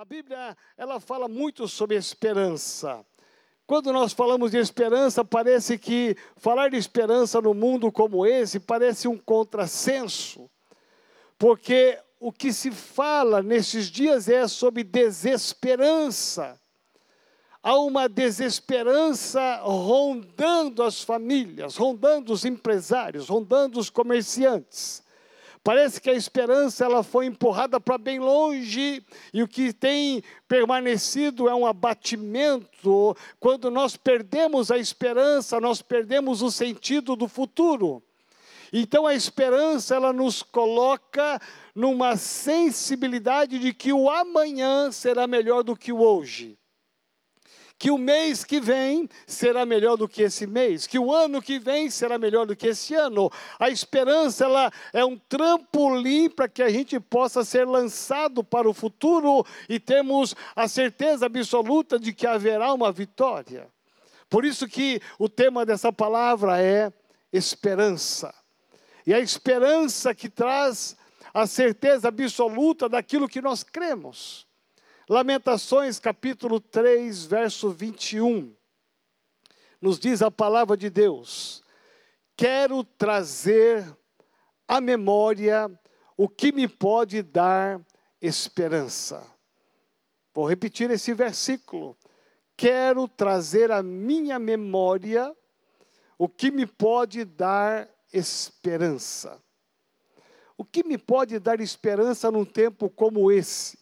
A 0.00 0.04
Bíblia, 0.06 0.56
ela 0.78 0.98
fala 0.98 1.28
muito 1.28 1.68
sobre 1.68 1.94
esperança. 1.94 3.04
Quando 3.66 3.92
nós 3.92 4.14
falamos 4.14 4.50
de 4.50 4.56
esperança, 4.56 5.22
parece 5.22 5.76
que 5.76 6.16
falar 6.38 6.70
de 6.70 6.78
esperança 6.78 7.38
no 7.38 7.52
mundo 7.52 7.92
como 7.92 8.24
esse 8.24 8.58
parece 8.58 9.06
um 9.06 9.18
contrassenso. 9.18 10.48
Porque 11.38 11.98
o 12.18 12.32
que 12.32 12.50
se 12.50 12.70
fala 12.70 13.42
nesses 13.42 13.90
dias 13.90 14.26
é 14.26 14.48
sobre 14.48 14.84
desesperança. 14.84 16.58
Há 17.62 17.78
uma 17.78 18.08
desesperança 18.08 19.56
rondando 19.56 20.82
as 20.82 21.02
famílias, 21.02 21.76
rondando 21.76 22.32
os 22.32 22.46
empresários, 22.46 23.28
rondando 23.28 23.78
os 23.78 23.90
comerciantes. 23.90 25.02
Parece 25.62 26.00
que 26.00 26.08
a 26.08 26.14
esperança 26.14 26.84
ela 26.84 27.02
foi 27.02 27.26
empurrada 27.26 27.78
para 27.78 27.98
bem 27.98 28.18
longe 28.18 29.04
e 29.32 29.42
o 29.42 29.48
que 29.48 29.74
tem 29.74 30.22
permanecido 30.48 31.48
é 31.48 31.54
um 31.54 31.66
abatimento. 31.66 33.14
Quando 33.38 33.70
nós 33.70 33.94
perdemos 33.94 34.70
a 34.70 34.78
esperança, 34.78 35.60
nós 35.60 35.82
perdemos 35.82 36.40
o 36.40 36.50
sentido 36.50 37.14
do 37.14 37.28
futuro. 37.28 38.02
Então 38.72 39.06
a 39.06 39.14
esperança 39.14 39.94
ela 39.94 40.12
nos 40.12 40.42
coloca 40.42 41.38
numa 41.74 42.16
sensibilidade 42.16 43.58
de 43.58 43.74
que 43.74 43.92
o 43.92 44.08
amanhã 44.08 44.90
será 44.90 45.26
melhor 45.26 45.62
do 45.62 45.76
que 45.76 45.92
o 45.92 46.00
hoje 46.00 46.59
que 47.80 47.90
o 47.90 47.96
mês 47.96 48.44
que 48.44 48.60
vem 48.60 49.08
será 49.26 49.64
melhor 49.64 49.96
do 49.96 50.06
que 50.06 50.20
esse 50.20 50.46
mês, 50.46 50.86
que 50.86 50.98
o 50.98 51.10
ano 51.10 51.40
que 51.40 51.58
vem 51.58 51.88
será 51.88 52.18
melhor 52.18 52.44
do 52.44 52.54
que 52.54 52.66
esse 52.66 52.94
ano. 52.94 53.32
A 53.58 53.70
esperança 53.70 54.44
ela 54.44 54.70
é 54.92 55.02
um 55.02 55.16
trampolim 55.16 56.28
para 56.28 56.46
que 56.46 56.62
a 56.62 56.68
gente 56.68 57.00
possa 57.00 57.42
ser 57.42 57.66
lançado 57.66 58.44
para 58.44 58.68
o 58.68 58.74
futuro 58.74 59.46
e 59.66 59.80
temos 59.80 60.36
a 60.54 60.68
certeza 60.68 61.24
absoluta 61.24 61.98
de 61.98 62.12
que 62.12 62.26
haverá 62.26 62.70
uma 62.74 62.92
vitória. 62.92 63.66
Por 64.28 64.44
isso 64.44 64.68
que 64.68 65.00
o 65.18 65.26
tema 65.26 65.64
dessa 65.64 65.90
palavra 65.90 66.60
é 66.60 66.92
esperança. 67.32 68.34
E 69.06 69.14
a 69.14 69.20
esperança 69.20 70.14
que 70.14 70.28
traz 70.28 70.94
a 71.32 71.46
certeza 71.46 72.08
absoluta 72.08 72.90
daquilo 72.90 73.26
que 73.26 73.40
nós 73.40 73.62
cremos. 73.62 74.49
Lamentações 75.10 75.98
capítulo 75.98 76.60
3, 76.60 77.24
verso 77.24 77.68
21, 77.70 78.54
nos 79.80 79.98
diz 79.98 80.22
a 80.22 80.30
palavra 80.30 80.76
de 80.76 80.88
Deus: 80.88 81.64
Quero 82.36 82.84
trazer 82.84 83.84
à 84.68 84.80
memória 84.80 85.68
o 86.16 86.28
que 86.28 86.52
me 86.52 86.68
pode 86.68 87.22
dar 87.22 87.84
esperança. 88.22 89.26
Vou 90.32 90.46
repetir 90.46 90.88
esse 90.92 91.12
versículo. 91.12 91.98
Quero 92.56 93.08
trazer 93.08 93.72
à 93.72 93.82
minha 93.82 94.38
memória 94.38 95.36
o 96.16 96.28
que 96.28 96.52
me 96.52 96.66
pode 96.66 97.24
dar 97.24 97.90
esperança. 98.12 99.42
O 100.56 100.64
que 100.64 100.84
me 100.84 100.96
pode 100.96 101.40
dar 101.40 101.60
esperança 101.60 102.30
num 102.30 102.44
tempo 102.44 102.88
como 102.88 103.32
esse? 103.32 103.79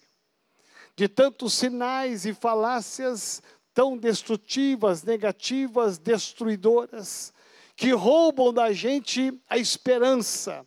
De 0.98 1.06
tantos 1.06 1.54
sinais 1.54 2.26
e 2.26 2.34
falácias 2.34 3.40
tão 3.72 3.96
destrutivas, 3.96 5.04
negativas, 5.04 5.96
destruidoras, 5.96 7.32
que 7.76 7.92
roubam 7.92 8.52
da 8.52 8.72
gente 8.72 9.32
a 9.48 9.56
esperança. 9.56 10.66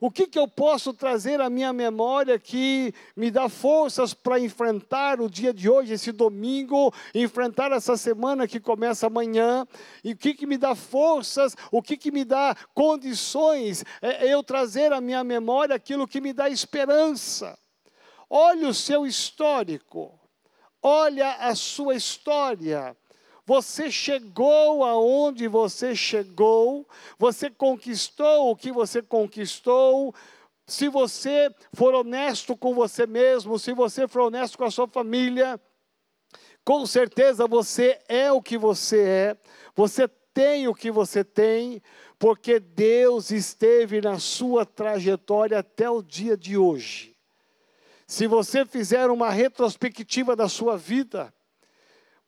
O 0.00 0.12
que, 0.12 0.28
que 0.28 0.38
eu 0.38 0.46
posso 0.46 0.94
trazer 0.94 1.40
à 1.40 1.50
minha 1.50 1.72
memória 1.72 2.38
que 2.38 2.94
me 3.16 3.32
dá 3.32 3.48
forças 3.48 4.14
para 4.14 4.38
enfrentar 4.38 5.20
o 5.20 5.28
dia 5.28 5.52
de 5.52 5.68
hoje, 5.68 5.94
esse 5.94 6.12
domingo, 6.12 6.94
enfrentar 7.12 7.72
essa 7.72 7.96
semana 7.96 8.46
que 8.46 8.60
começa 8.60 9.08
amanhã? 9.08 9.66
E 10.04 10.12
o 10.12 10.16
que, 10.16 10.34
que 10.34 10.46
me 10.46 10.56
dá 10.56 10.76
forças, 10.76 11.56
o 11.72 11.82
que, 11.82 11.96
que 11.96 12.12
me 12.12 12.24
dá 12.24 12.56
condições? 12.72 13.84
É, 14.00 14.28
é 14.28 14.34
eu 14.34 14.44
trazer 14.44 14.92
à 14.92 15.00
minha 15.00 15.24
memória 15.24 15.74
aquilo 15.74 16.06
que 16.06 16.20
me 16.20 16.32
dá 16.32 16.48
esperança. 16.48 17.58
Olhe 18.36 18.66
o 18.66 18.74
seu 18.74 19.06
histórico, 19.06 20.18
olha 20.82 21.36
a 21.36 21.54
sua 21.54 21.94
história. 21.94 22.96
Você 23.46 23.92
chegou 23.92 24.82
aonde 24.82 25.46
você 25.46 25.94
chegou, 25.94 26.84
você 27.16 27.48
conquistou 27.48 28.50
o 28.50 28.56
que 28.56 28.72
você 28.72 29.00
conquistou. 29.00 30.12
Se 30.66 30.88
você 30.88 31.48
for 31.74 31.94
honesto 31.94 32.56
com 32.56 32.74
você 32.74 33.06
mesmo, 33.06 33.56
se 33.56 33.72
você 33.72 34.08
for 34.08 34.22
honesto 34.22 34.58
com 34.58 34.64
a 34.64 34.70
sua 34.72 34.88
família, 34.88 35.60
com 36.64 36.84
certeza 36.86 37.46
você 37.46 38.00
é 38.08 38.32
o 38.32 38.42
que 38.42 38.58
você 38.58 39.00
é, 39.00 39.36
você 39.76 40.08
tem 40.08 40.66
o 40.66 40.74
que 40.74 40.90
você 40.90 41.22
tem, 41.22 41.80
porque 42.18 42.58
Deus 42.58 43.30
esteve 43.30 44.00
na 44.00 44.18
sua 44.18 44.66
trajetória 44.66 45.60
até 45.60 45.88
o 45.88 46.02
dia 46.02 46.36
de 46.36 46.58
hoje. 46.58 47.13
Se 48.14 48.28
você 48.28 48.64
fizer 48.64 49.10
uma 49.10 49.28
retrospectiva 49.28 50.36
da 50.36 50.48
sua 50.48 50.76
vida, 50.76 51.34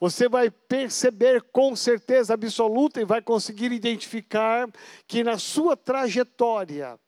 você 0.00 0.28
vai 0.28 0.50
perceber 0.50 1.41
com 1.52 1.76
certeza 1.76 2.34
absoluta 2.34 3.00
e 3.00 3.04
vai 3.04 3.22
conseguir 3.22 3.70
identificar 3.70 4.69
que 5.06 5.22
na 5.22 5.38
sua 5.38 5.76
trajetória, 5.76 6.98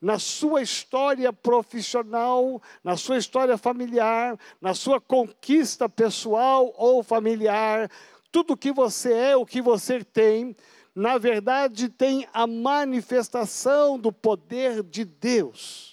na 0.00 0.16
sua 0.20 0.62
história 0.62 1.32
profissional, 1.32 2.62
na 2.84 2.96
sua 2.96 3.18
história 3.18 3.58
familiar, 3.58 4.38
na 4.60 4.74
sua 4.74 5.00
conquista 5.00 5.88
pessoal 5.88 6.72
ou 6.76 7.02
familiar, 7.02 7.90
tudo 8.30 8.56
que 8.56 8.70
você 8.70 9.12
é, 9.12 9.36
o 9.36 9.44
que 9.44 9.60
você 9.60 10.04
tem, 10.04 10.54
na 10.94 11.18
verdade 11.18 11.88
tem 11.88 12.28
a 12.32 12.46
manifestação 12.46 13.98
do 13.98 14.12
poder 14.12 14.84
de 14.84 15.04
Deus. 15.04 15.89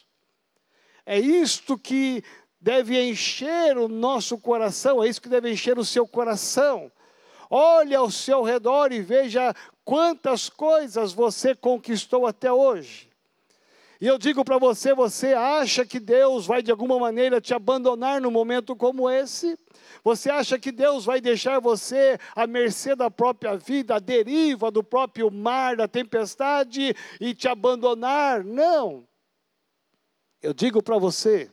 É 1.09 1.17
isto 1.17 1.77
que 1.77 2.21
deve 2.59 3.01
encher 3.01 3.77
o 3.77 3.87
nosso 3.87 4.37
coração, 4.37 5.01
é 5.01 5.07
isso 5.07 5.21
que 5.21 5.29
deve 5.29 5.49
encher 5.49 5.79
o 5.79 5.85
seu 5.85 6.05
coração. 6.05 6.91
Olhe 7.49 7.95
ao 7.95 8.11
seu 8.11 8.43
redor 8.43 8.91
e 8.91 9.01
veja 9.01 9.55
quantas 9.85 10.49
coisas 10.49 11.13
você 11.13 11.55
conquistou 11.55 12.27
até 12.27 12.51
hoje. 12.51 13.07
E 14.01 14.05
eu 14.05 14.17
digo 14.17 14.43
para 14.43 14.57
você: 14.57 14.93
você 14.93 15.27
acha 15.33 15.85
que 15.85 15.97
Deus 15.97 16.45
vai 16.45 16.61
de 16.61 16.71
alguma 16.71 16.99
maneira 16.99 17.39
te 17.39 17.53
abandonar 17.53 18.19
num 18.19 18.29
momento 18.29 18.75
como 18.75 19.09
esse? 19.09 19.57
Você 20.03 20.29
acha 20.29 20.59
que 20.59 20.73
Deus 20.73 21.05
vai 21.05 21.21
deixar 21.21 21.61
você 21.61 22.19
à 22.35 22.45
mercê 22.45 22.97
da 22.97 23.09
própria 23.09 23.55
vida, 23.55 23.95
à 23.95 23.99
deriva 23.99 24.69
do 24.69 24.83
próprio 24.83 25.31
mar, 25.31 25.77
da 25.77 25.87
tempestade 25.87 26.93
e 27.21 27.33
te 27.33 27.47
abandonar? 27.47 28.43
Não. 28.43 29.07
Eu 30.41 30.53
digo 30.53 30.83
para 30.83 30.97
você, 30.97 31.51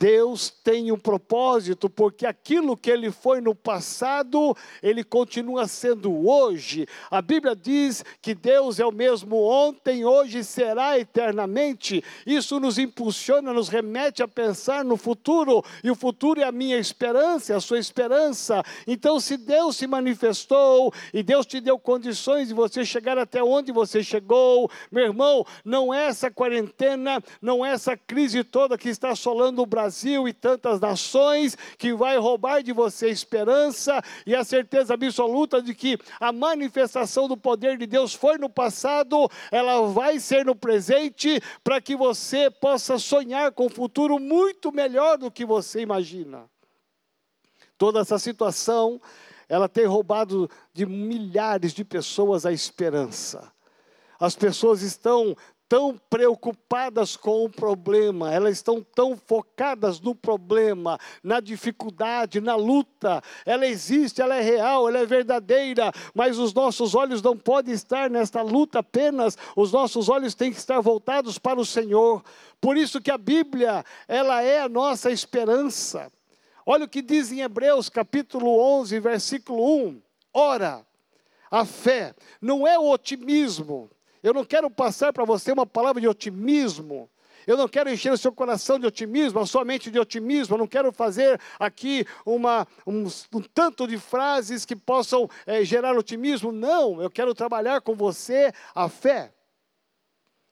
Deus 0.00 0.48
tem 0.48 0.90
um 0.90 0.98
propósito, 0.98 1.90
porque 1.90 2.24
aquilo 2.24 2.74
que 2.74 2.90
ele 2.90 3.10
foi 3.10 3.42
no 3.42 3.54
passado, 3.54 4.56
ele 4.82 5.04
continua 5.04 5.68
sendo 5.68 6.26
hoje. 6.26 6.88
A 7.10 7.20
Bíblia 7.20 7.54
diz 7.54 8.02
que 8.22 8.34
Deus 8.34 8.80
é 8.80 8.86
o 8.86 8.90
mesmo 8.90 9.36
ontem, 9.36 10.06
hoje 10.06 10.38
e 10.38 10.44
será 10.44 10.98
eternamente. 10.98 12.02
Isso 12.26 12.58
nos 12.58 12.78
impulsiona, 12.78 13.52
nos 13.52 13.68
remete 13.68 14.22
a 14.22 14.28
pensar 14.28 14.82
no 14.86 14.96
futuro, 14.96 15.62
e 15.84 15.90
o 15.90 15.94
futuro 15.94 16.40
é 16.40 16.44
a 16.44 16.52
minha 16.52 16.78
esperança, 16.78 17.52
é 17.52 17.56
a 17.56 17.60
sua 17.60 17.78
esperança. 17.78 18.62
Então, 18.86 19.20
se 19.20 19.36
Deus 19.36 19.76
se 19.76 19.86
manifestou 19.86 20.94
e 21.12 21.22
Deus 21.22 21.44
te 21.44 21.60
deu 21.60 21.78
condições 21.78 22.48
de 22.48 22.54
você 22.54 22.86
chegar 22.86 23.18
até 23.18 23.44
onde 23.44 23.70
você 23.70 24.02
chegou, 24.02 24.70
meu 24.90 25.04
irmão, 25.04 25.44
não 25.62 25.92
é 25.92 26.06
essa 26.06 26.30
quarentena, 26.30 27.22
não 27.42 27.62
é 27.62 27.72
essa 27.72 27.98
crise 27.98 28.42
toda 28.42 28.78
que 28.78 28.88
está 28.88 29.10
assolando 29.10 29.60
o 29.60 29.66
Brasil 29.66 29.89
Brasil 29.90 30.28
e 30.28 30.32
tantas 30.32 30.78
nações, 30.78 31.58
que 31.76 31.92
vai 31.92 32.16
roubar 32.16 32.62
de 32.62 32.72
você 32.72 33.06
a 33.06 33.10
esperança 33.10 34.00
e 34.24 34.36
a 34.36 34.44
certeza 34.44 34.94
absoluta 34.94 35.60
de 35.60 35.74
que 35.74 35.98
a 36.20 36.32
manifestação 36.32 37.26
do 37.26 37.36
poder 37.36 37.76
de 37.76 37.86
Deus 37.86 38.14
foi 38.14 38.38
no 38.38 38.48
passado, 38.48 39.28
ela 39.50 39.88
vai 39.88 40.20
ser 40.20 40.46
no 40.46 40.54
presente, 40.54 41.42
para 41.64 41.80
que 41.80 41.96
você 41.96 42.48
possa 42.48 43.00
sonhar 43.00 43.50
com 43.50 43.66
um 43.66 43.68
futuro 43.68 44.20
muito 44.20 44.70
melhor 44.70 45.18
do 45.18 45.28
que 45.28 45.44
você 45.44 45.80
imagina. 45.80 46.48
Toda 47.76 47.98
essa 47.98 48.18
situação, 48.18 49.00
ela 49.48 49.68
tem 49.68 49.86
roubado 49.86 50.48
de 50.72 50.86
milhares 50.86 51.74
de 51.74 51.84
pessoas 51.84 52.46
a 52.46 52.52
esperança. 52.52 53.52
As 54.20 54.36
pessoas 54.36 54.82
estão 54.82 55.34
tão 55.70 55.96
preocupadas 56.10 57.16
com 57.16 57.44
o 57.44 57.48
problema, 57.48 58.34
elas 58.34 58.56
estão 58.56 58.82
tão 58.82 59.16
focadas 59.16 60.00
no 60.00 60.16
problema, 60.16 60.98
na 61.22 61.38
dificuldade, 61.38 62.40
na 62.40 62.56
luta. 62.56 63.22
Ela 63.46 63.68
existe, 63.68 64.20
ela 64.20 64.34
é 64.34 64.40
real, 64.40 64.88
ela 64.88 64.98
é 64.98 65.06
verdadeira, 65.06 65.92
mas 66.12 66.38
os 66.38 66.52
nossos 66.52 66.96
olhos 66.96 67.22
não 67.22 67.36
podem 67.36 67.72
estar 67.72 68.10
nesta 68.10 68.42
luta 68.42 68.80
apenas, 68.80 69.38
os 69.54 69.70
nossos 69.70 70.08
olhos 70.08 70.34
têm 70.34 70.50
que 70.50 70.58
estar 70.58 70.80
voltados 70.80 71.38
para 71.38 71.60
o 71.60 71.64
Senhor. 71.64 72.20
Por 72.60 72.76
isso 72.76 73.00
que 73.00 73.12
a 73.12 73.16
Bíblia, 73.16 73.84
ela 74.08 74.42
é 74.42 74.62
a 74.62 74.68
nossa 74.68 75.12
esperança. 75.12 76.10
Olha 76.66 76.84
o 76.84 76.88
que 76.88 77.00
diz 77.00 77.30
em 77.30 77.42
Hebreus 77.42 77.88
capítulo 77.88 78.58
11, 78.80 78.98
versículo 78.98 79.86
1. 79.86 80.02
Ora, 80.34 80.84
a 81.48 81.64
fé 81.64 82.12
não 82.42 82.66
é 82.66 82.76
o 82.76 82.90
otimismo. 82.90 83.88
Eu 84.22 84.34
não 84.34 84.44
quero 84.44 84.70
passar 84.70 85.12
para 85.12 85.24
você 85.24 85.52
uma 85.52 85.66
palavra 85.66 86.00
de 86.00 86.08
otimismo. 86.08 87.10
Eu 87.46 87.56
não 87.56 87.66
quero 87.68 87.90
encher 87.90 88.12
o 88.12 88.18
seu 88.18 88.32
coração 88.32 88.78
de 88.78 88.86
otimismo, 88.86 89.40
a 89.40 89.46
sua 89.46 89.64
mente 89.64 89.90
de 89.90 89.98
otimismo. 89.98 90.54
Eu 90.54 90.58
não 90.58 90.66
quero 90.66 90.92
fazer 90.92 91.40
aqui 91.58 92.06
uma, 92.24 92.66
um, 92.86 93.06
um 93.34 93.40
tanto 93.40 93.86
de 93.86 93.98
frases 93.98 94.66
que 94.66 94.76
possam 94.76 95.28
é, 95.46 95.64
gerar 95.64 95.96
otimismo. 95.96 96.52
Não, 96.52 97.00
eu 97.02 97.10
quero 97.10 97.34
trabalhar 97.34 97.80
com 97.80 97.94
você 97.94 98.52
a 98.74 98.88
fé. 98.88 99.32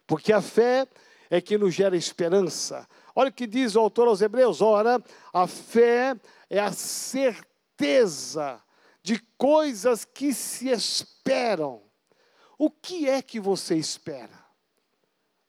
Porque 0.07 0.33
a 0.33 0.41
fé 0.41 0.89
é 1.29 1.41
que 1.41 1.59
nos 1.59 1.75
gera 1.75 1.97
esperança. 1.97 2.89
Olha 3.15 3.29
o 3.29 3.33
que 3.33 3.47
diz 3.47 3.77
o 3.77 3.81
autor 3.81 4.09
aos 4.09 4.23
Hebreus: 4.23 4.63
ora, 4.63 5.03
a 5.33 5.47
fé 5.47 6.17
é 6.49 6.59
a 6.59 6.73
certeza 6.73 8.63
de 9.03 9.19
coisas 9.37 10.05
que 10.05 10.33
se 10.33 10.71
esperam. 10.71 11.88
O 12.59 12.69
que 12.69 13.09
é 13.09 13.23
que 13.23 13.39
você 13.39 13.77
espera? 13.77 14.45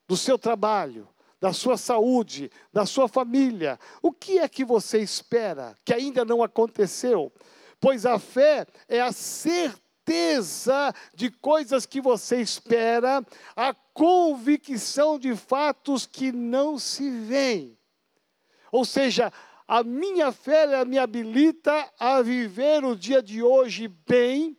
Do 0.08 0.16
seu 0.16 0.38
trabalho, 0.38 1.10
da 1.42 1.52
sua 1.52 1.78
saúde, 1.78 2.52
da 2.72 2.86
sua 2.86 3.08
família. 3.08 3.80
O 4.02 4.12
que 4.12 4.40
é 4.40 4.48
que 4.48 4.64
você 4.64 5.00
espera 5.00 5.76
que 5.84 5.94
ainda 5.94 6.24
não 6.24 6.44
aconteceu? 6.44 7.34
Pois 7.80 8.06
a 8.06 8.20
fé 8.20 8.68
é 8.88 9.02
a 9.02 9.12
certeza 9.12 10.94
de 11.14 11.32
coisas 11.32 11.86
que 11.86 12.02
você 12.02 12.42
espera, 12.42 13.26
a 13.56 13.74
convicção 13.74 15.18
de 15.18 15.36
fatos 15.36 16.06
que 16.06 16.32
não 16.32 16.78
se 16.78 17.10
veem. 17.10 17.78
Ou 18.72 18.84
seja, 18.86 19.32
a 19.68 19.84
minha 19.84 20.32
fé 20.32 20.84
me 20.84 20.98
habilita 20.98 21.90
a 22.00 22.22
viver 22.22 22.84
o 22.84 22.96
dia 22.96 23.22
de 23.22 23.42
hoje 23.42 23.88
bem, 23.88 24.58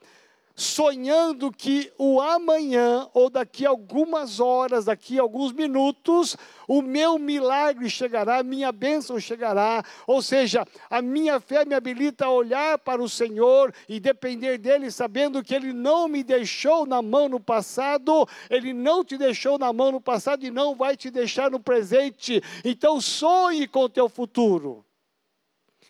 sonhando 0.60 1.50
que 1.50 1.90
o 1.96 2.20
amanhã, 2.20 3.08
ou 3.14 3.30
daqui 3.30 3.64
a 3.64 3.70
algumas 3.70 4.40
horas, 4.40 4.84
daqui 4.84 5.18
a 5.18 5.22
alguns 5.22 5.52
minutos, 5.52 6.36
o 6.68 6.82
meu 6.82 7.18
milagre 7.18 7.88
chegará, 7.88 8.40
a 8.40 8.42
minha 8.42 8.70
bênção 8.70 9.18
chegará. 9.18 9.82
Ou 10.06 10.20
seja, 10.20 10.66
a 10.90 11.00
minha 11.00 11.40
fé 11.40 11.64
me 11.64 11.74
habilita 11.74 12.26
a 12.26 12.30
olhar 12.30 12.78
para 12.78 13.02
o 13.02 13.08
Senhor 13.08 13.72
e 13.88 13.98
depender 13.98 14.58
dEle, 14.58 14.90
sabendo 14.90 15.42
que 15.42 15.54
Ele 15.54 15.72
não 15.72 16.06
me 16.06 16.22
deixou 16.22 16.84
na 16.84 17.00
mão 17.00 17.26
no 17.26 17.40
passado, 17.40 18.28
Ele 18.50 18.74
não 18.74 19.02
te 19.02 19.16
deixou 19.16 19.58
na 19.58 19.72
mão 19.72 19.90
no 19.90 20.00
passado 20.00 20.44
e 20.44 20.50
não 20.50 20.74
vai 20.74 20.94
te 20.94 21.10
deixar 21.10 21.50
no 21.50 21.58
presente. 21.58 22.42
Então 22.62 23.00
sonhe 23.00 23.66
com 23.66 23.84
o 23.84 23.88
teu 23.88 24.10
futuro. 24.10 24.84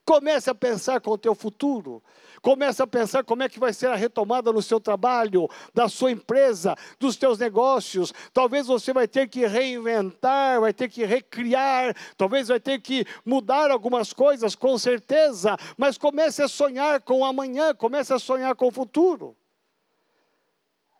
Comece 0.05 0.49
a 0.49 0.55
pensar 0.55 1.01
com 1.01 1.11
o 1.11 1.19
teu 1.19 1.35
futuro. 1.35 2.03
Comece 2.43 2.83
a 2.83 2.87
pensar 2.87 3.23
como 3.23 3.43
é 3.43 3.49
que 3.49 3.61
vai 3.61 3.73
ser 3.73 3.89
a 3.89 3.95
retomada 3.95 4.53
no 4.53 4.63
seu 4.63 4.81
trabalho, 4.81 5.49
da 5.75 5.89
sua 5.89 6.11
empresa, 6.11 6.75
dos 6.99 7.17
teus 7.17 7.39
negócios. 7.39 8.15
Talvez 8.33 8.67
você 8.67 8.93
vai 8.93 9.07
ter 9.07 9.29
que 9.29 9.47
reinventar, 9.47 10.61
vai 10.61 10.73
ter 10.73 10.89
que 10.89 11.05
recriar, 11.05 11.95
talvez 12.17 12.49
vai 12.49 12.59
ter 12.59 12.81
que 12.81 13.05
mudar 13.25 13.71
algumas 13.71 14.13
coisas, 14.13 14.55
com 14.55 14.79
certeza, 14.79 15.57
mas 15.77 15.99
comece 15.99 16.43
a 16.43 16.49
sonhar 16.49 17.01
com 17.03 17.21
o 17.21 17.25
amanhã, 17.25 17.75
comece 17.75 18.13
a 18.15 18.19
sonhar 18.19 18.55
com 18.55 18.69
o 18.69 18.73
futuro. 18.73 19.37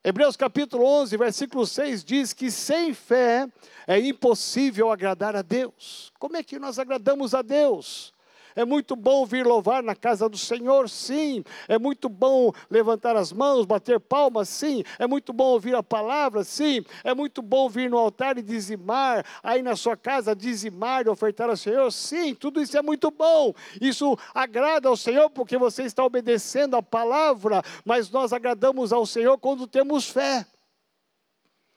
Hebreus 0.03 0.35
capítulo 0.35 0.85
11, 0.85 1.17
versículo 1.19 1.67
6 1.67 2.03
diz 2.05 2.33
que 2.33 2.51
sem 2.51 2.95
fé 2.95 3.47
é 3.87 3.99
impossível 3.99 4.91
agradar 4.91 5.37
a 5.37 5.43
Deus. 5.43 6.11
Como 6.19 6.39
é 6.39 6.43
que 6.43 6.59
nós 6.59 6.79
agradamos 6.79 7.35
a 7.35 7.43
Deus? 7.43 8.15
É 8.55 8.65
muito 8.65 8.97
bom 8.97 9.25
vir 9.25 9.47
louvar 9.47 9.83
na 9.83 9.95
casa 9.95 10.29
do 10.29 10.37
Senhor, 10.37 10.89
sim. 10.89 11.45
É 11.69 11.79
muito 11.79 12.09
bom 12.09 12.53
levantar 12.71 13.17
as 13.17 13.33
mãos, 13.33 13.67
bater 13.67 14.01
palmas, 14.01 14.49
sim. 14.49 14.83
É 14.99 15.07
muito 15.07 15.33
bom 15.33 15.45
ouvir 15.45 15.75
a 15.75 15.83
palavra, 15.83 16.45
sim. 16.45 16.85
É 17.05 17.15
muito 17.15 17.43
bom 17.43 17.69
vir 17.69 17.91
no 17.91 17.99
altar 17.99 18.39
e 18.39 18.43
dizimar, 18.43 19.25
aí 19.43 19.63
na 19.63 19.77
sua 19.77 19.97
casa 19.97 20.35
dizimar 20.35 21.07
e 21.07 21.09
ofertar 21.09 21.49
ao 21.49 21.57
Senhor, 21.57 21.91
sim. 21.91 22.35
Tudo 22.35 22.61
isso 22.61 22.77
é 22.77 22.83
muito 22.83 23.11
bom. 23.11 23.55
Isso 23.81 24.17
agrada 24.35 24.89
ao 24.89 24.97
Senhor 24.97 25.31
porque 25.31 25.57
você 25.57 25.85
está 25.85 26.05
obedecendo 26.05 26.77
a 26.77 26.83
palavra, 26.83 27.63
mas 27.85 28.11
nós 28.11 28.33
agradamos 28.33 28.93
ao 28.93 29.07
Senhor 29.07 29.39
quando 29.39 29.67
temos 29.67 30.09
fé. 30.09 30.47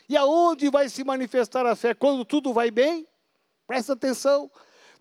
E 0.07 0.17
aonde 0.17 0.69
vai 0.69 0.89
se 0.89 1.03
manifestar 1.03 1.65
a 1.65 1.75
fé? 1.75 1.93
Quando 1.93 2.25
tudo 2.25 2.53
vai 2.53 2.69
bem? 2.69 3.07
Presta 3.65 3.93
atenção. 3.93 4.51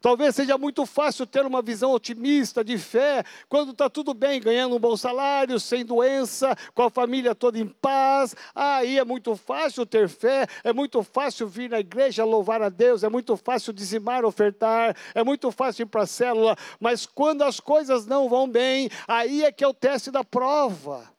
Talvez 0.02 0.34
seja 0.34 0.58
muito 0.58 0.84
fácil 0.84 1.25
ter 1.25 1.46
uma 1.46 1.62
visão 1.62 1.93
otimista, 1.93 2.64
de 2.64 2.76
fé, 2.76 3.22
quando 3.49 3.70
está 3.70 3.88
tudo 3.88 4.12
bem, 4.12 4.40
ganhando 4.40 4.75
um 4.75 4.81
bom 4.81 4.96
salário, 4.96 5.60
sem 5.60 5.84
doença, 5.84 6.56
com 6.75 6.82
a 6.82 6.90
família 6.90 7.37
toda 7.37 7.56
em 7.56 7.69
paz. 7.69 8.34
Aí 8.52 8.99
é 8.99 9.04
muito 9.04 9.37
fácil 9.37 9.87
ter 9.87 10.08
fé, 10.08 10.49
é 10.64 10.72
muito 10.72 11.04
fácil 11.04 11.46
vir 11.46 11.70
na 11.70 11.78
igreja 11.78 12.25
louvar 12.25 12.60
a 12.60 12.69
Deus, 12.69 13.04
é 13.04 13.08
muito 13.08 13.37
fácil 13.37 13.72
dizimar, 13.72 14.25
ofertar, 14.25 14.96
é 15.14 15.22
muito 15.22 15.52
fácil 15.52 15.84
ir 15.84 15.87
para 15.87 16.02
a 16.02 16.06
célula, 16.06 16.56
mas 16.81 17.06
quando 17.06 17.43
as 17.43 17.60
coisas 17.60 18.05
não 18.05 18.28
vão 18.28 18.48
bem, 18.48 18.90
aí 19.06 19.44
é 19.44 19.52
que 19.52 19.62
é 19.62 19.69
o 19.69 19.72
teste 19.72 20.10
da 20.10 20.25
prova. 20.25 21.11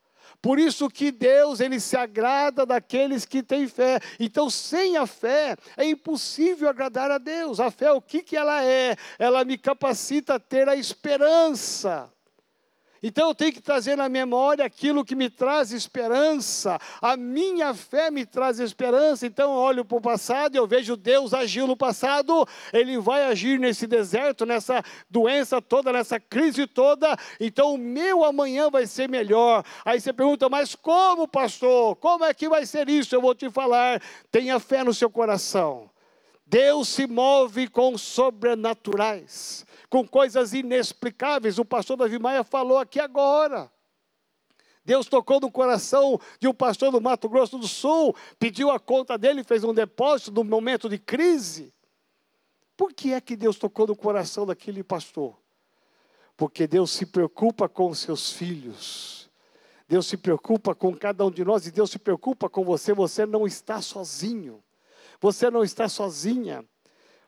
Por 0.43 0.59
isso 0.59 0.89
que 0.89 1.09
Deus, 1.09 1.61
ele 1.61 1.79
se 1.79 1.95
agrada 1.95 2.65
daqueles 2.65 3.25
que 3.25 3.41
têm 3.41 3.65
fé. 3.65 4.01
Então, 4.19 4.49
sem 4.49 4.97
a 4.97 5.07
fé, 5.07 5.55
é 5.77 5.85
impossível 5.85 6.67
agradar 6.67 7.09
a 7.09 7.17
Deus. 7.17 7.61
A 7.61 7.71
fé, 7.71 7.93
o 7.93 8.01
que, 8.01 8.21
que 8.21 8.35
ela 8.35 8.61
é? 8.61 8.97
Ela 9.17 9.45
me 9.45 9.57
capacita 9.57 10.35
a 10.35 10.39
ter 10.39 10.67
a 10.67 10.75
esperança. 10.75 12.11
Então 13.05 13.27
eu 13.27 13.35
tenho 13.35 13.51
que 13.51 13.59
trazer 13.59 13.97
na 13.97 14.07
memória 14.07 14.63
aquilo 14.63 15.03
que 15.03 15.13
me 15.13 15.29
traz 15.29 15.73
esperança. 15.73 16.79
A 17.01 17.17
minha 17.17 17.73
fé 17.73 18.09
me 18.09 18.25
traz 18.25 18.61
esperança. 18.61 19.27
Então 19.27 19.51
eu 19.51 19.57
olho 19.57 19.83
para 19.83 19.97
o 19.97 20.01
passado 20.01 20.55
e 20.55 20.57
eu 20.57 20.65
vejo 20.65 20.95
Deus 20.95 21.33
agiu 21.33 21.67
no 21.67 21.75
passado. 21.75 22.47
Ele 22.71 22.97
vai 22.97 23.25
agir 23.25 23.59
nesse 23.59 23.85
deserto, 23.85 24.45
nessa 24.45 24.81
doença 25.09 25.61
toda, 25.61 25.91
nessa 25.91 26.17
crise 26.17 26.65
toda. 26.65 27.17
Então 27.41 27.73
o 27.73 27.77
meu 27.77 28.23
amanhã 28.23 28.69
vai 28.69 28.87
ser 28.87 29.09
melhor. 29.09 29.65
Aí 29.83 29.99
você 29.99 30.13
pergunta, 30.13 30.47
mas 30.47 30.73
como, 30.73 31.27
pastor? 31.27 31.97
Como 31.97 32.23
é 32.23 32.33
que 32.33 32.47
vai 32.47 32.65
ser 32.65 32.87
isso? 32.87 33.13
Eu 33.13 33.21
vou 33.21 33.35
te 33.35 33.49
falar. 33.49 34.01
Tenha 34.31 34.57
fé 34.61 34.81
no 34.81 34.93
seu 34.93 35.09
coração. 35.09 35.89
Deus 36.45 36.87
se 36.87 37.05
move 37.05 37.67
com 37.67 37.97
sobrenaturais 37.97 39.65
com 39.93 40.07
coisas 40.07 40.53
inexplicáveis. 40.53 41.59
O 41.59 41.63
pastor 41.63 41.95
Davi 41.95 42.17
Maia 42.17 42.43
falou 42.43 42.79
aqui 42.79 42.99
agora. 42.99 43.71
Deus 44.83 45.05
tocou 45.05 45.39
no 45.39 45.51
coração 45.51 46.19
de 46.39 46.47
um 46.47 46.53
pastor 46.53 46.91
do 46.91 46.99
Mato 46.99 47.29
Grosso 47.29 47.59
do 47.59 47.67
Sul, 47.67 48.15
pediu 48.39 48.71
a 48.71 48.79
conta 48.79 49.19
dele, 49.19 49.43
fez 49.43 49.63
um 49.63 49.71
depósito 49.71 50.31
no 50.31 50.43
momento 50.43 50.89
de 50.89 50.97
crise. 50.97 51.71
Por 52.75 52.91
que 52.91 53.13
é 53.13 53.21
que 53.21 53.35
Deus 53.35 53.55
tocou 53.55 53.85
no 53.85 53.95
coração 53.95 54.47
daquele 54.47 54.83
pastor? 54.83 55.37
Porque 56.35 56.65
Deus 56.65 56.89
se 56.89 57.05
preocupa 57.05 57.69
com 57.69 57.87
os 57.87 57.99
seus 57.99 58.31
filhos. 58.33 59.29
Deus 59.87 60.07
se 60.07 60.17
preocupa 60.17 60.73
com 60.73 60.97
cada 60.97 61.23
um 61.23 61.29
de 61.29 61.45
nós 61.45 61.67
e 61.67 61.71
Deus 61.71 61.91
se 61.91 61.99
preocupa 61.99 62.49
com 62.49 62.65
você. 62.65 62.95
Você 62.95 63.27
não 63.27 63.45
está 63.45 63.79
sozinho. 63.79 64.63
Você 65.21 65.51
não 65.51 65.63
está 65.63 65.87
sozinha. 65.87 66.65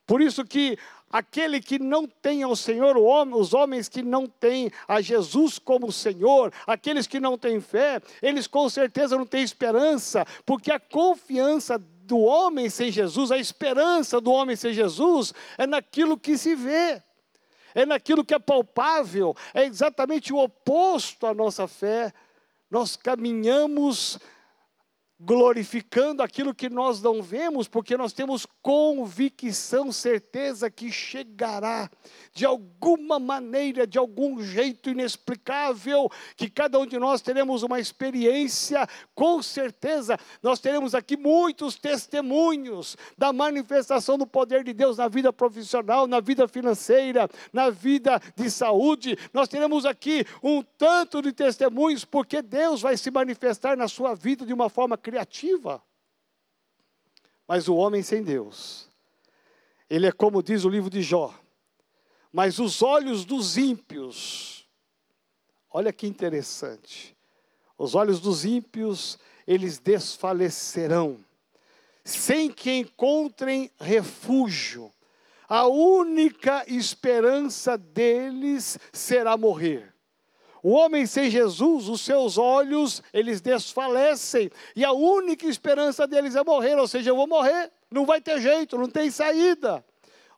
Por 0.05 0.21
isso 0.21 0.45
que 0.45 0.77
aquele 1.09 1.62
que 1.62 1.79
não 1.79 2.05
tem 2.07 2.43
ao 2.43 2.55
Senhor, 2.55 2.97
os 2.97 3.53
homens 3.53 3.88
que 3.88 4.01
não 4.01 4.27
têm 4.27 4.71
a 4.88 5.01
Jesus 5.01 5.57
como 5.57 5.91
Senhor, 5.91 6.51
aqueles 6.67 7.07
que 7.07 7.19
não 7.19 7.38
têm 7.38 7.62
fé, 7.62 8.01
eles 8.21 8.47
com 8.47 8.67
certeza 8.69 9.17
não 9.17 9.25
têm 9.25 9.41
esperança, 9.41 10.25
porque 10.45 10.71
a 10.71 10.79
confiança 10.79 11.77
do 11.77 12.19
homem 12.19 12.69
sem 12.69 12.91
Jesus, 12.91 13.31
a 13.31 13.38
esperança 13.38 14.21
do 14.21 14.31
homem 14.31 14.55
sem 14.55 14.74
Jesus, 14.74 15.33
é 15.57 15.65
naquilo 15.65 16.17
que 16.17 16.38
se 16.38 16.53
vê, 16.53 17.01
é 17.74 17.85
naquilo 17.85 18.24
que 18.24 18.33
é 18.33 18.39
palpável, 18.39 19.35
é 19.53 19.65
exatamente 19.65 20.31
o 20.31 20.38
oposto 20.38 21.25
à 21.25 21.33
nossa 21.33 21.67
fé. 21.67 22.13
Nós 22.69 22.95
caminhamos 22.95 24.19
glorificando 25.25 26.22
aquilo 26.22 26.53
que 26.53 26.70
nós 26.70 27.01
não 27.01 27.22
vemos, 27.22 27.67
porque 27.67 27.98
nós 27.98 28.13
temos 28.13 28.46
convicção, 28.62 29.91
certeza 29.91 30.70
que 30.70 30.91
chegará 30.91 31.89
de 32.32 32.46
alguma 32.46 33.17
maneira, 33.17 33.88
de 33.88 33.98
algum 33.98 34.44
jeito 34.44 34.89
inexplicável, 34.89 36.12
que 36.36 36.48
cada 36.48 36.77
um 36.77 36.86
de 36.86 37.00
nós 37.00 37.22
teremos 37.22 37.63
uma 37.63 37.79
experiência, 37.79 38.88
com 39.15 39.41
certeza, 39.41 40.20
nós 40.44 40.60
teremos 40.60 40.94
aqui 40.94 41.17
muitos 41.17 41.75
testemunhos 41.75 42.96
da 43.17 43.34
manifestação 43.34 44.20
do 44.20 44.27
poder 44.27 44.63
de 44.63 44.74
Deus 44.74 44.98
na 44.98 45.08
vida 45.08 45.34
profissional, 45.34 46.05
na 46.05 46.20
vida 46.20 46.48
financeira, 46.48 47.27
na 47.51 47.72
vida 47.72 48.22
de 48.36 48.51
saúde. 48.51 49.17
Nós 49.34 49.48
teremos 49.48 49.86
aqui 49.86 50.24
um 50.44 50.62
tanto 50.62 51.22
de 51.22 51.32
testemunhos, 51.32 52.05
porque 52.05 52.44
Deus 52.44 52.82
vai 52.82 52.96
se 52.96 53.10
manifestar 53.10 53.75
na 53.75 53.88
sua 53.88 54.13
vida 54.13 54.46
de 54.46 54.53
uma 54.53 54.70
forma 54.70 54.96
criativa. 54.96 55.14
Mas 57.48 57.67
o 57.67 57.75
homem 57.75 58.03
sem 58.03 58.24
Deus, 58.24 58.89
ele 59.89 60.07
é 60.07 60.12
como 60.12 60.43
diz 60.43 60.65
o 60.65 60.69
livro 60.69 60.89
de 60.89 61.01
Jó, 61.01 61.34
mas 62.31 62.60
os 62.60 62.81
olhos 62.81 63.24
dos 63.24 63.55
ímpios, 63.55 64.67
olha 65.72 65.93
que 65.93 66.05
interessante, 66.05 67.15
os 67.77 67.95
olhos 67.95 68.19
dos 68.19 68.43
ímpios, 68.43 69.17
eles 69.48 69.79
desfalecerão, 69.79 71.24
sem 72.03 72.51
que 72.51 72.72
encontrem 72.72 73.72
refúgio. 73.79 74.91
A 75.48 75.65
única 75.67 76.65
esperança 76.67 77.77
deles 77.77 78.77
será 78.91 79.38
morrer. 79.38 79.95
O 80.65 80.72
homem 80.72 81.05
sem 81.05 81.29
Jesus, 81.29 81.88
os 81.88 82.01
seus 82.01 82.39
olhos, 82.39 83.03
eles 83.13 83.39
desfalecem, 83.39 84.50
e 84.75 84.84
a 84.84 84.91
única 84.91 85.45
esperança 85.45 86.07
deles 86.07 86.36
é 86.36 86.43
morrer, 86.43 86.74
ou 86.75 86.88
seja, 86.88 87.12
eu 87.12 87.15
vou 87.15 87.27
morrer, 87.27 87.72
não 87.91 88.03
vai 88.03 88.19
ter 88.19 88.41
jeito, 88.41 88.75
não 88.75 88.89
tem 88.89 89.12
saída. 89.12 89.86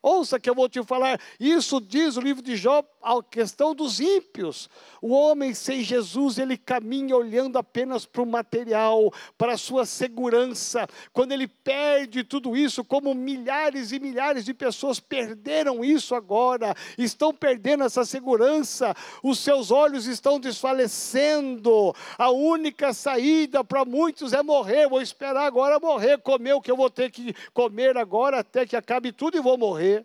Ouça 0.01 0.39
que 0.39 0.50
eu 0.50 0.56
vou 0.56 0.70
te 0.70 0.84
falar, 0.84 1.20
isso 1.39 1.82
diz 1.82 2.18
o 2.18 2.22
livro 2.22 2.42
de 2.42 2.56
Jó, 2.56 2.84
a 3.01 3.22
questão 3.24 3.74
dos 3.74 4.00
ímpios. 4.00 4.70
O 5.01 5.13
homem 5.13 5.54
sem 5.54 5.82
Jesus, 5.84 6.38
ele 6.38 6.58
caminha 6.58 7.16
olhando 7.16 7.58
apenas 7.58 8.06
para 8.06 8.22
o 8.22 8.25
material, 8.25 9.12
para 9.38 9.54
a 9.54 9.58
sua 9.58 9.86
segurança. 9.86 10.88
Quando 11.12 11.32
ele 11.32 11.48
perde 11.48 12.24
tudo 12.24 12.56
isso, 12.56 12.84
como 12.84 13.13
milhares 13.13 13.92
e 13.92 14.00
milhares 14.00 14.46
de 14.46 14.54
pessoas 14.54 15.00
perderam 15.00 15.84
isso 15.84 16.16
agora, 16.16 16.75
estão 16.98 17.34
perdendo 17.34 17.84
essa 17.84 18.06
segurança, 18.06 18.96
os 19.24 19.39
seus 19.39 19.72
olhos 19.72 20.06
estão 20.06 20.39
desfalecendo. 20.39 21.96
A 22.18 22.30
única 22.30 22.94
saída 22.94 23.63
para 23.63 23.86
muitos 23.86 24.34
é 24.34 24.44
morrer. 24.44 24.88
Vou 24.88 25.01
esperar 25.01 25.46
agora 25.46 25.80
morrer, 25.80 26.18
comer 26.20 26.54
o 26.54 26.62
que 26.62 26.72
eu 26.72 26.77
vou 26.77 26.89
ter 26.89 27.12
que 27.12 27.34
comer 27.54 27.98
agora 27.98 28.39
até 28.39 28.66
que 28.66 28.75
acabe 28.75 29.12
tudo 29.12 29.38
e 29.38 29.42
vou 29.42 29.58
morrer. 29.58 29.97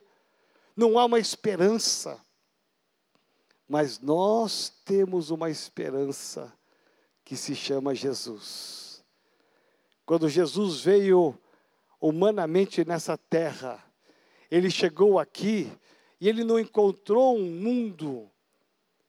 Não 0.76 0.98
há 0.98 1.04
uma 1.04 1.18
esperança. 1.18 2.20
Mas 3.68 3.98
nós 4.00 4.70
temos 4.84 5.30
uma 5.30 5.48
esperança 5.48 6.52
que 7.24 7.36
se 7.36 7.54
chama 7.54 7.94
Jesus. 7.94 9.02
Quando 10.04 10.28
Jesus 10.28 10.80
veio 10.80 11.38
humanamente 12.00 12.84
nessa 12.84 13.16
terra, 13.16 13.82
ele 14.50 14.70
chegou 14.70 15.18
aqui 15.18 15.72
e 16.20 16.28
ele 16.28 16.44
não 16.44 16.58
encontrou 16.58 17.36
um 17.38 17.50
mundo 17.50 18.30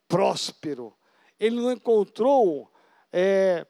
próspero, 0.08 0.94
ele 1.40 1.56
não 1.56 1.72
encontrou 1.72 2.72
é, 3.12 3.66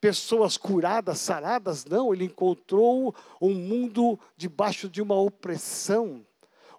pessoas 0.00 0.56
curadas, 0.56 1.18
saradas, 1.18 1.84
não, 1.84 2.14
ele 2.14 2.24
encontrou 2.24 3.14
um 3.40 3.52
mundo 3.52 4.18
debaixo 4.36 4.88
de 4.88 5.02
uma 5.02 5.16
opressão, 5.16 6.24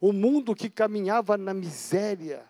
um 0.01 0.13
mundo 0.13 0.55
que 0.55 0.69
caminhava 0.69 1.37
na 1.37 1.53
miséria, 1.53 2.49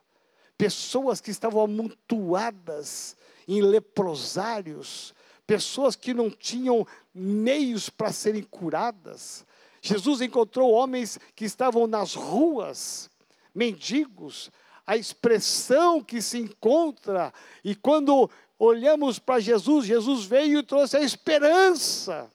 pessoas 0.58 1.22
que 1.22 1.32
estavam 1.32 1.62
amontoadas 1.62 3.16
em 3.48 3.62
leprosários, 3.62 5.14
pessoas 5.48 5.96
que 5.96 6.14
não 6.14 6.30
tinham 6.30 6.86
meios 7.14 7.90
para 7.90 8.12
serem 8.12 8.44
curadas. 8.44 9.46
Jesus 9.82 10.22
encontrou 10.22 10.72
homens 10.72 11.18
que 11.36 11.46
estavam 11.46 11.88
nas 11.88 12.14
ruas, 12.14 13.10
mendigos, 13.56 14.52
a 14.86 14.98
expressão 14.98 16.04
que 16.04 16.22
se 16.22 16.38
encontra, 16.38 17.34
e 17.64 17.76
quando 17.76 18.30
olhamos 18.58 19.20
para 19.20 19.40
Jesus, 19.40 19.86
Jesus 19.86 20.26
veio 20.26 20.60
e 20.60 20.64
trouxe 20.64 20.98
a 20.98 21.02
esperança. 21.02 22.32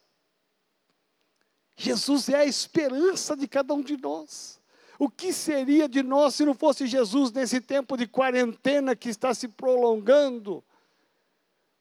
Jesus 1.77 2.29
é 2.29 2.37
a 2.37 2.45
esperança 2.45 3.37
de 3.37 3.49
cada 3.49 3.75
um 3.75 3.83
de 3.83 3.97
nós. 3.97 4.61
O 4.99 5.09
que 5.09 5.33
seria 5.33 5.89
de 5.89 6.03
nós 6.03 6.35
se 6.35 6.45
não 6.45 6.55
fosse 6.55 6.87
Jesus 6.87 7.33
nesse 7.33 7.61
tempo 7.61 7.97
de 7.97 8.07
quarentena 8.07 8.95
que 8.95 9.09
está 9.09 9.35
se 9.35 9.49
prolongando? 9.49 10.63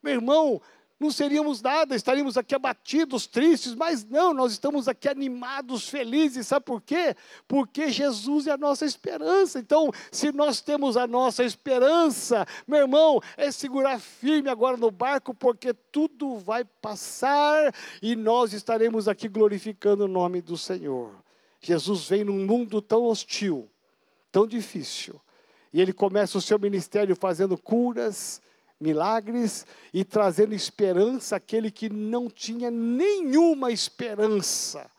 Meu 0.01 0.13
irmão, 0.13 0.61
não 0.99 1.11
seríamos 1.11 1.61
nada, 1.61 1.95
estaríamos 1.95 2.37
aqui 2.37 2.55
abatidos, 2.55 3.27
tristes, 3.27 3.75
mas 3.75 4.05
não, 4.05 4.33
nós 4.33 4.53
estamos 4.53 4.87
aqui 4.87 5.09
animados, 5.09 5.89
felizes, 5.89 6.47
sabe 6.47 6.65
por 6.65 6.81
quê? 6.81 7.15
Porque 7.47 7.91
Jesus 7.91 8.47
é 8.47 8.51
a 8.51 8.57
nossa 8.57 8.85
esperança. 8.85 9.59
Então, 9.59 9.91
se 10.11 10.31
nós 10.31 10.61
temos 10.61 10.95
a 10.95 11.05
nossa 11.05 11.43
esperança, 11.43 12.45
meu 12.67 12.79
irmão, 12.79 13.19
é 13.35 13.51
segurar 13.51 13.99
firme 13.99 14.49
agora 14.49 14.77
no 14.77 14.91
barco, 14.91 15.33
porque 15.33 15.73
tudo 15.73 16.37
vai 16.37 16.63
passar 16.63 17.73
e 18.01 18.15
nós 18.15 18.53
estaremos 18.53 19.07
aqui 19.07 19.27
glorificando 19.27 20.05
o 20.05 20.07
nome 20.07 20.41
do 20.41 20.57
Senhor. 20.57 21.22
Jesus 21.63 22.09
vem 22.09 22.23
num 22.23 22.45
mundo 22.45 22.81
tão 22.81 23.03
hostil, 23.05 23.69
tão 24.31 24.45
difícil, 24.45 25.19
e 25.71 25.81
ele 25.81 25.93
começa 25.93 26.37
o 26.37 26.41
seu 26.41 26.59
ministério 26.59 27.15
fazendo 27.15 27.57
curas, 27.57 28.41
milagres 28.79 29.65
e 29.93 30.03
trazendo 30.03 30.53
esperança 30.53 31.37
àquele 31.37 31.71
que 31.71 31.89
não 31.89 32.29
tinha 32.29 32.69
nenhuma 32.69 33.71
esperança. 33.71 34.89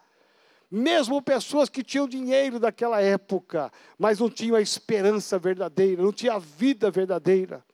Mesmo 0.70 1.22
pessoas 1.22 1.68
que 1.68 1.84
tinham 1.84 2.08
dinheiro 2.08 2.58
daquela 2.58 3.00
época, 3.00 3.70
mas 3.98 4.18
não 4.18 4.30
tinham 4.30 4.56
a 4.56 4.60
esperança 4.60 5.38
verdadeira, 5.38 6.02
não 6.02 6.12
tinha 6.12 6.34
a 6.34 6.38
vida 6.38 6.90
verdadeira. 6.90 7.64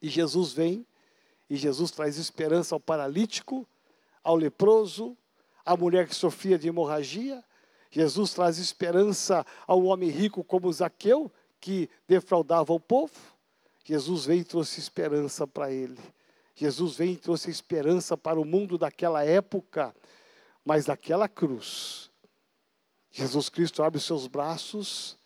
E 0.00 0.08
Jesus 0.08 0.52
vem, 0.52 0.86
e 1.50 1.56
Jesus 1.56 1.90
traz 1.90 2.16
esperança 2.16 2.74
ao 2.74 2.80
paralítico, 2.80 3.68
ao 4.22 4.36
leproso, 4.36 5.16
à 5.64 5.76
mulher 5.76 6.08
que 6.08 6.14
sofria 6.14 6.58
de 6.58 6.68
hemorragia, 6.68 7.44
Jesus 7.96 8.34
traz 8.34 8.58
esperança 8.58 9.42
ao 9.66 9.82
homem 9.84 10.10
rico 10.10 10.44
como 10.44 10.70
Zaqueu, 10.70 11.32
que 11.58 11.88
defraudava 12.06 12.74
o 12.74 12.78
povo. 12.78 13.14
Jesus 13.82 14.26
veio 14.26 14.42
e 14.42 14.44
trouxe 14.44 14.78
esperança 14.78 15.46
para 15.46 15.72
ele. 15.72 15.98
Jesus 16.54 16.94
veio 16.96 17.12
e 17.12 17.16
trouxe 17.16 17.50
esperança 17.50 18.14
para 18.14 18.38
o 18.38 18.44
mundo 18.44 18.76
daquela 18.76 19.24
época, 19.24 19.96
mas 20.62 20.84
daquela 20.84 21.26
cruz. 21.26 22.10
Jesus 23.10 23.48
Cristo 23.48 23.82
abre 23.82 23.96
os 23.96 24.04
seus 24.04 24.26
braços 24.26 25.16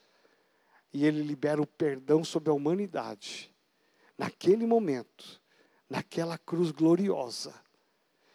e 0.92 1.04
ele 1.04 1.24
libera 1.24 1.60
o 1.60 1.66
perdão 1.66 2.22
sobre 2.22 2.50
a 2.50 2.54
humanidade. 2.54 3.52
Naquele 4.16 4.64
momento, 4.64 5.40
naquela 5.88 6.38
cruz 6.38 6.70
gloriosa, 6.70 7.52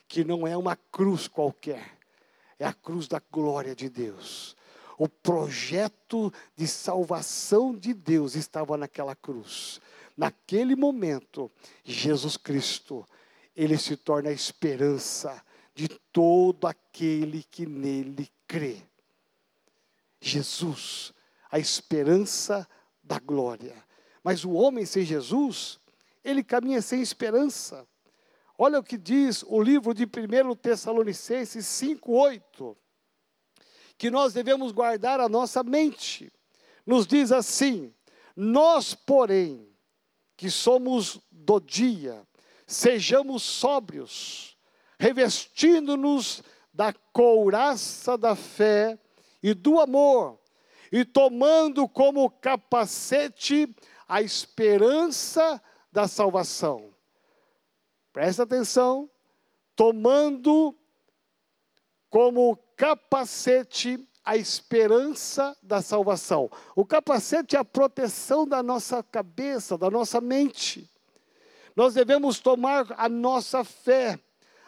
que 0.10 0.26
não 0.26 0.46
é 0.46 0.58
uma 0.58 0.76
cruz 0.76 1.26
qualquer, 1.26 1.95
é 2.60 2.66
a 2.66 2.74
cruz 2.74 3.08
da 3.08 3.22
glória 3.32 3.76
de 3.76 3.90
Deus. 3.90 4.56
O 4.98 5.10
projeto 5.10 6.32
de 6.56 6.68
salvação 6.68 7.76
de 7.76 7.94
Deus 7.94 8.36
estava 8.36 8.78
naquela 8.78 9.16
cruz. 9.16 9.82
Naquele 10.16 10.76
momento, 10.76 11.52
Jesus 11.84 12.38
Cristo, 12.38 13.06
ele 13.56 13.78
se 13.78 13.98
torna 13.98 14.30
a 14.30 14.34
esperança 14.34 15.44
de 15.74 15.90
todo 16.14 16.66
aquele 16.66 17.44
que 17.44 17.66
nele 17.66 18.30
crê. 18.48 18.78
Jesus, 20.22 21.14
a 21.52 21.60
esperança 21.60 22.68
da 23.04 23.20
glória. 23.20 23.76
Mas 24.24 24.46
o 24.46 24.54
homem 24.54 24.86
sem 24.86 25.04
Jesus, 25.04 25.80
ele 26.24 26.44
caminha 26.44 26.82
sem 26.82 27.02
esperança. 27.02 27.86
Olha 28.58 28.80
o 28.80 28.84
que 28.84 28.98
diz 28.98 29.44
o 29.48 29.62
livro 29.62 29.94
de 29.94 30.06
1 30.06 30.56
Tessalonicenses 30.56 31.66
5,8. 31.66 32.76
Que 33.98 34.10
nós 34.10 34.34
devemos 34.34 34.72
guardar 34.72 35.20
a 35.20 35.28
nossa 35.28 35.62
mente. 35.64 36.32
Nos 36.86 37.06
diz 37.06 37.32
assim: 37.32 37.94
Nós, 38.36 38.94
porém, 38.94 39.68
que 40.38 40.50
somos 40.50 41.20
do 41.32 41.60
dia, 41.60 42.26
sejamos 42.66 43.44
sóbrios, 43.44 44.58
revestindo-nos 45.00 46.42
da 46.74 46.94
couraça 47.14 48.18
da 48.18 48.36
fé 48.36 49.00
e 49.42 49.54
do 49.54 49.80
amor, 49.80 50.40
e 50.92 51.06
tomando 51.06 51.88
como 51.88 52.30
capacete 52.30 53.74
a 54.08 54.22
esperança 54.22 55.62
da 55.92 56.08
salvação. 56.08 56.95
Presta 58.16 58.44
atenção, 58.44 59.10
tomando 59.76 60.74
como 62.10 62.56
capacete 62.78 64.08
a 64.24 64.38
esperança 64.38 65.54
da 65.62 65.82
salvação. 65.82 66.50
O 66.78 66.86
capacete 66.86 67.58
é 67.58 67.60
a 67.60 67.66
proteção 67.66 68.48
da 68.48 68.64
nossa 68.64 69.04
cabeça, 69.04 69.78
da 69.78 69.92
nossa 69.92 70.22
mente. 70.22 70.90
Nós 71.76 71.94
devemos 71.94 72.40
tomar 72.40 72.86
a 72.98 73.10
nossa 73.10 73.66
fé, 73.66 74.18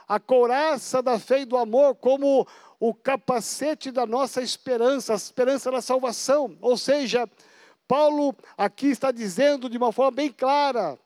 a 0.06 0.20
couraça 0.20 1.02
da 1.02 1.18
fé 1.18 1.40
e 1.40 1.46
do 1.46 1.56
amor, 1.56 1.96
como 1.96 2.46
o 2.82 2.94
capacete 2.94 3.92
da 3.92 4.06
nossa 4.06 4.42
esperança, 4.42 5.14
a 5.14 5.16
esperança 5.16 5.72
da 5.72 5.82
salvação. 5.82 6.58
Ou 6.60 6.76
seja, 6.76 7.26
Paulo 7.88 8.36
aqui 8.58 8.88
está 8.88 9.10
dizendo 9.10 9.70
de 9.70 9.78
uma 9.78 9.94
forma 9.94 10.12
bem 10.12 10.34
clara: 10.34 11.00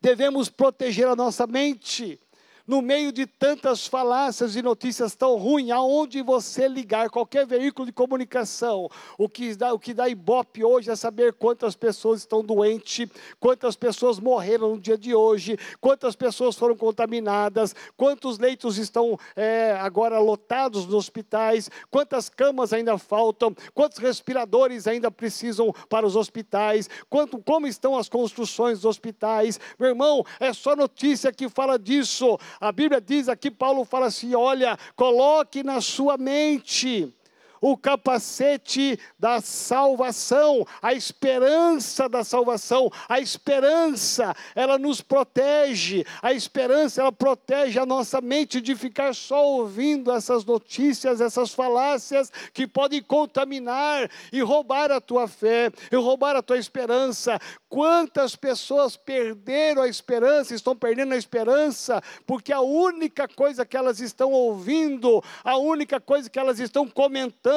devemos 0.00 0.48
proteger 0.48 1.06
a 1.08 1.16
nossa 1.16 1.46
mente. 1.46 2.20
No 2.68 2.82
meio 2.82 3.10
de 3.10 3.26
tantas 3.26 3.86
falácias 3.86 4.54
e 4.54 4.60
notícias 4.60 5.14
tão 5.14 5.36
ruins, 5.38 5.70
aonde 5.70 6.20
você 6.20 6.68
ligar, 6.68 7.08
qualquer 7.08 7.46
veículo 7.46 7.86
de 7.86 7.92
comunicação, 7.92 8.90
o 9.16 9.26
que 9.26 9.54
dá, 9.54 9.72
o 9.72 9.78
que 9.78 9.94
dá 9.94 10.06
ibope 10.06 10.62
hoje 10.62 10.90
é 10.90 10.94
saber 10.94 11.32
quantas 11.32 11.74
pessoas 11.74 12.20
estão 12.20 12.44
doentes, 12.44 13.08
quantas 13.40 13.74
pessoas 13.74 14.20
morreram 14.20 14.74
no 14.74 14.80
dia 14.80 14.98
de 14.98 15.14
hoje, 15.14 15.58
quantas 15.80 16.14
pessoas 16.14 16.56
foram 16.56 16.76
contaminadas, 16.76 17.74
quantos 17.96 18.38
leitos 18.38 18.76
estão 18.76 19.18
é, 19.34 19.72
agora 19.80 20.18
lotados 20.18 20.84
nos 20.84 20.94
hospitais, 20.94 21.70
quantas 21.90 22.28
camas 22.28 22.74
ainda 22.74 22.98
faltam, 22.98 23.56
quantos 23.72 23.96
respiradores 23.96 24.86
ainda 24.86 25.10
precisam 25.10 25.72
para 25.88 26.06
os 26.06 26.16
hospitais, 26.16 26.90
quanto, 27.08 27.38
como 27.38 27.66
estão 27.66 27.96
as 27.96 28.10
construções 28.10 28.80
dos 28.80 28.84
hospitais. 28.84 29.58
Meu 29.78 29.88
irmão, 29.88 30.22
é 30.38 30.52
só 30.52 30.76
notícia 30.76 31.32
que 31.32 31.48
fala 31.48 31.78
disso. 31.78 32.38
A 32.60 32.72
Bíblia 32.72 33.00
diz 33.00 33.28
aqui, 33.28 33.50
Paulo 33.50 33.84
fala 33.84 34.06
assim: 34.06 34.34
olha, 34.34 34.78
coloque 34.96 35.62
na 35.62 35.80
sua 35.80 36.16
mente 36.16 37.12
o 37.60 37.76
capacete 37.76 38.98
da 39.18 39.40
salvação, 39.40 40.64
a 40.80 40.94
esperança 40.94 42.08
da 42.08 42.22
salvação. 42.22 42.90
A 43.08 43.20
esperança, 43.20 44.34
ela 44.54 44.78
nos 44.78 45.00
protege. 45.00 46.04
A 46.22 46.32
esperança, 46.32 47.00
ela 47.00 47.12
protege 47.12 47.78
a 47.78 47.86
nossa 47.86 48.20
mente 48.20 48.60
de 48.60 48.74
ficar 48.74 49.14
só 49.14 49.44
ouvindo 49.44 50.12
essas 50.12 50.44
notícias, 50.44 51.20
essas 51.20 51.52
falácias 51.52 52.30
que 52.52 52.66
podem 52.66 53.02
contaminar 53.02 54.10
e 54.32 54.40
roubar 54.40 54.90
a 54.90 55.00
tua 55.00 55.26
fé, 55.26 55.70
e 55.90 55.96
roubar 55.96 56.36
a 56.36 56.42
tua 56.42 56.58
esperança. 56.58 57.38
Quantas 57.68 58.34
pessoas 58.36 58.96
perderam 58.96 59.82
a 59.82 59.88
esperança, 59.88 60.54
estão 60.54 60.74
perdendo 60.74 61.14
a 61.14 61.16
esperança, 61.16 62.02
porque 62.26 62.52
a 62.52 62.60
única 62.60 63.28
coisa 63.28 63.64
que 63.64 63.76
elas 63.76 64.00
estão 64.00 64.32
ouvindo, 64.32 65.22
a 65.44 65.56
única 65.56 66.00
coisa 66.00 66.30
que 66.30 66.38
elas 66.38 66.60
estão 66.60 66.86
comentando 66.86 67.47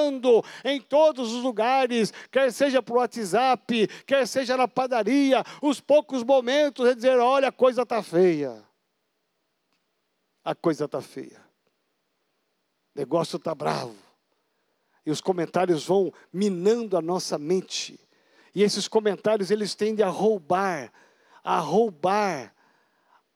em 0.63 0.81
todos 0.81 1.33
os 1.33 1.43
lugares, 1.43 2.13
quer 2.31 2.51
seja 2.51 2.81
por 2.81 2.97
WhatsApp, 2.97 3.87
quer 4.05 4.27
seja 4.27 4.55
na 4.55 4.67
padaria, 4.67 5.43
os 5.61 5.79
poucos 5.79 6.23
momentos 6.23 6.87
é 6.87 6.95
dizer: 6.95 7.17
olha, 7.17 7.49
a 7.49 7.51
coisa 7.51 7.81
está 7.83 8.01
feia. 8.01 8.63
A 10.43 10.55
coisa 10.55 10.85
está 10.85 11.01
feia. 11.01 11.39
O 12.95 12.99
negócio 12.99 13.37
está 13.37 13.53
bravo. 13.53 13.95
E 15.05 15.11
os 15.11 15.21
comentários 15.21 15.85
vão 15.85 16.11
minando 16.31 16.97
a 16.97 17.01
nossa 17.01 17.37
mente 17.37 17.99
e 18.53 18.63
esses 18.63 18.87
comentários 18.87 19.49
eles 19.49 19.75
tendem 19.75 20.05
a 20.05 20.09
roubar, 20.09 20.91
a 21.43 21.59
roubar 21.59 22.53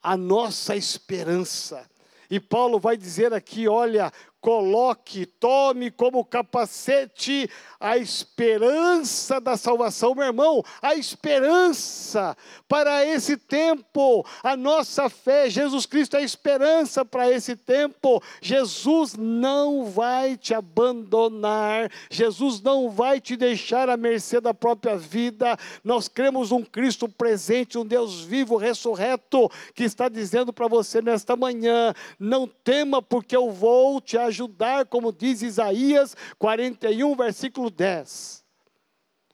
a 0.01 0.15
nossa 0.17 0.75
esperança. 0.75 1.89
E 2.29 2.39
Paulo 2.39 2.79
vai 2.79 2.97
dizer 2.97 3.33
aqui: 3.33 3.67
olha, 3.67 4.11
coloque, 4.45 5.25
tome 5.25 5.89
como 5.89 6.23
capacete 6.23 7.49
a 7.79 7.97
esperança 7.97 9.41
da 9.41 9.57
salvação, 9.57 10.13
meu 10.13 10.25
irmão, 10.25 10.63
a 10.79 10.93
esperança 10.93 12.37
para 12.67 13.03
esse 13.03 13.37
tempo, 13.37 14.23
a 14.43 14.55
nossa 14.55 15.09
fé, 15.09 15.49
Jesus 15.49 15.87
Cristo 15.87 16.15
é 16.15 16.19
a 16.19 16.23
esperança 16.23 17.03
para 17.03 17.29
esse 17.31 17.55
tempo. 17.55 18.21
Jesus 18.39 19.15
não 19.15 19.85
vai 19.85 20.37
te 20.37 20.53
abandonar, 20.53 21.91
Jesus 22.11 22.61
não 22.61 22.91
vai 22.91 23.19
te 23.19 23.35
deixar 23.35 23.89
à 23.89 23.97
mercê 23.97 24.39
da 24.39 24.53
própria 24.53 24.95
vida. 24.95 25.57
Nós 25.83 26.07
cremos 26.07 26.51
um 26.51 26.61
Cristo 26.61 27.09
presente, 27.09 27.79
um 27.79 27.85
Deus 27.85 28.21
vivo, 28.21 28.57
ressurreto, 28.57 29.49
que 29.73 29.83
está 29.83 30.07
dizendo 30.07 30.53
para 30.53 30.67
você 30.67 31.01
nesta 31.01 31.35
manhã: 31.35 31.95
não 32.19 32.47
tema, 32.47 33.01
porque 33.01 33.35
eu 33.35 33.49
vou 33.49 33.99
te 33.99 34.19
ajudar 34.19 34.34
ajudar, 34.35 34.85
como 34.85 35.13
diz 35.13 35.41
Isaías 35.41 36.15
41, 36.37 37.15
versículo 37.15 37.69
10. 37.69 38.43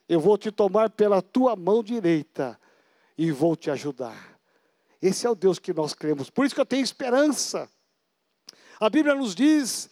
Eu 0.08 0.20
vou 0.20 0.38
te 0.38 0.51
tomar 0.51 0.91
pela 0.91 1.22
tua 1.22 1.55
mão 1.55 1.81
direita 1.84 2.60
e 3.17 3.31
vou 3.31 3.55
te 3.55 3.72
ajudar. 3.72 4.39
Esse 5.01 5.25
é 5.25 5.29
o 5.29 5.36
Deus 5.36 5.58
que 5.58 5.74
nós 5.74 5.93
cremos. 5.93 6.30
Por 6.30 6.45
isso 6.45 6.54
que 6.54 6.62
eu 6.62 6.65
tenho 6.65 6.84
esperança. 6.84 7.67
A 8.80 8.89
Bíblia 8.89 9.15
nos 9.15 9.34
diz 9.34 9.89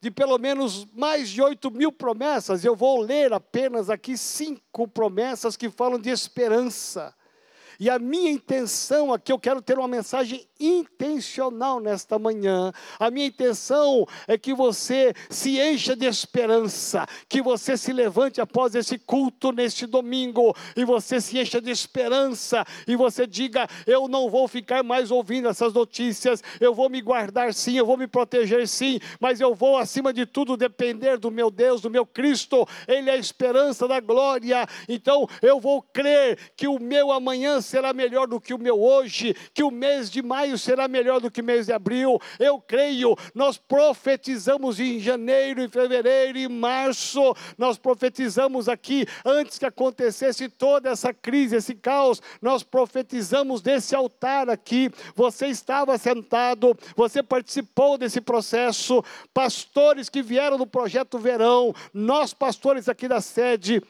de 0.00 0.10
pelo 0.10 0.38
menos 0.38 0.84
mais 0.92 1.28
de 1.28 1.42
8 1.42 1.70
mil 1.70 1.90
promessas. 1.90 2.64
Eu 2.64 2.76
vou 2.76 3.00
ler 3.00 3.32
apenas 3.32 3.90
aqui 3.90 4.16
cinco 4.16 4.86
promessas 4.86 5.56
que 5.56 5.70
falam 5.70 5.98
de 5.98 6.10
esperança. 6.10 7.14
E 7.82 7.90
a 7.90 7.98
minha 7.98 8.30
intenção 8.30 9.12
aqui, 9.12 9.32
eu 9.32 9.40
quero 9.40 9.60
ter 9.60 9.76
uma 9.76 9.88
mensagem 9.88 10.46
intencional 10.60 11.80
nesta 11.80 12.16
manhã. 12.16 12.72
A 12.96 13.10
minha 13.10 13.26
intenção 13.26 14.06
é 14.28 14.38
que 14.38 14.54
você 14.54 15.12
se 15.28 15.58
encha 15.58 15.96
de 15.96 16.06
esperança, 16.06 17.04
que 17.28 17.42
você 17.42 17.76
se 17.76 17.92
levante 17.92 18.40
após 18.40 18.76
esse 18.76 18.96
culto 18.96 19.50
neste 19.50 19.84
domingo 19.84 20.54
e 20.76 20.84
você 20.84 21.20
se 21.20 21.40
encha 21.40 21.60
de 21.60 21.72
esperança 21.72 22.64
e 22.86 22.94
você 22.94 23.26
diga: 23.26 23.66
Eu 23.84 24.06
não 24.06 24.30
vou 24.30 24.46
ficar 24.46 24.84
mais 24.84 25.10
ouvindo 25.10 25.48
essas 25.48 25.72
notícias, 25.72 26.40
eu 26.60 26.72
vou 26.72 26.88
me 26.88 27.00
guardar 27.00 27.52
sim, 27.52 27.76
eu 27.76 27.84
vou 27.84 27.96
me 27.96 28.06
proteger 28.06 28.68
sim, 28.68 29.00
mas 29.18 29.40
eu 29.40 29.56
vou 29.56 29.76
acima 29.76 30.12
de 30.12 30.24
tudo 30.24 30.56
depender 30.56 31.18
do 31.18 31.32
meu 31.32 31.50
Deus, 31.50 31.80
do 31.80 31.90
meu 31.90 32.06
Cristo, 32.06 32.64
Ele 32.86 33.10
é 33.10 33.14
a 33.14 33.16
esperança 33.16 33.88
da 33.88 33.98
glória. 33.98 34.68
Então 34.88 35.28
eu 35.42 35.58
vou 35.58 35.82
crer 35.82 36.38
que 36.56 36.68
o 36.68 36.78
meu 36.78 37.10
amanhã 37.10 37.60
será 37.72 37.94
melhor 37.94 38.26
do 38.26 38.38
que 38.38 38.52
o 38.52 38.58
meu 38.58 38.78
hoje, 38.78 39.34
que 39.54 39.62
o 39.62 39.70
mês 39.70 40.10
de 40.10 40.20
maio 40.22 40.58
será 40.58 40.86
melhor 40.86 41.22
do 41.22 41.30
que 41.30 41.40
o 41.40 41.44
mês 41.44 41.66
de 41.66 41.72
abril. 41.72 42.20
Eu 42.38 42.60
creio, 42.60 43.16
nós 43.34 43.56
profetizamos 43.56 44.78
em 44.78 45.00
janeiro, 45.00 45.62
em 45.62 45.68
fevereiro, 45.68 46.36
em 46.36 46.48
março, 46.48 47.34
nós 47.56 47.78
profetizamos 47.78 48.68
aqui, 48.68 49.06
antes 49.24 49.58
que 49.58 49.64
acontecesse 49.64 50.50
toda 50.50 50.90
essa 50.90 51.14
crise, 51.14 51.56
esse 51.56 51.74
caos, 51.74 52.20
nós 52.42 52.62
profetizamos 52.62 53.62
desse 53.62 53.94
altar 53.94 54.50
aqui. 54.50 54.90
Você 55.14 55.46
estava 55.46 55.96
sentado, 55.96 56.76
você 56.94 57.22
participou 57.22 57.96
desse 57.96 58.20
processo, 58.20 59.02
pastores 59.32 60.10
que 60.10 60.20
vieram 60.20 60.58
do 60.58 60.66
projeto 60.66 61.18
Verão, 61.18 61.74
nós 61.94 62.34
pastores 62.34 62.86
aqui 62.86 63.08
da 63.08 63.22
sede, 63.22 63.82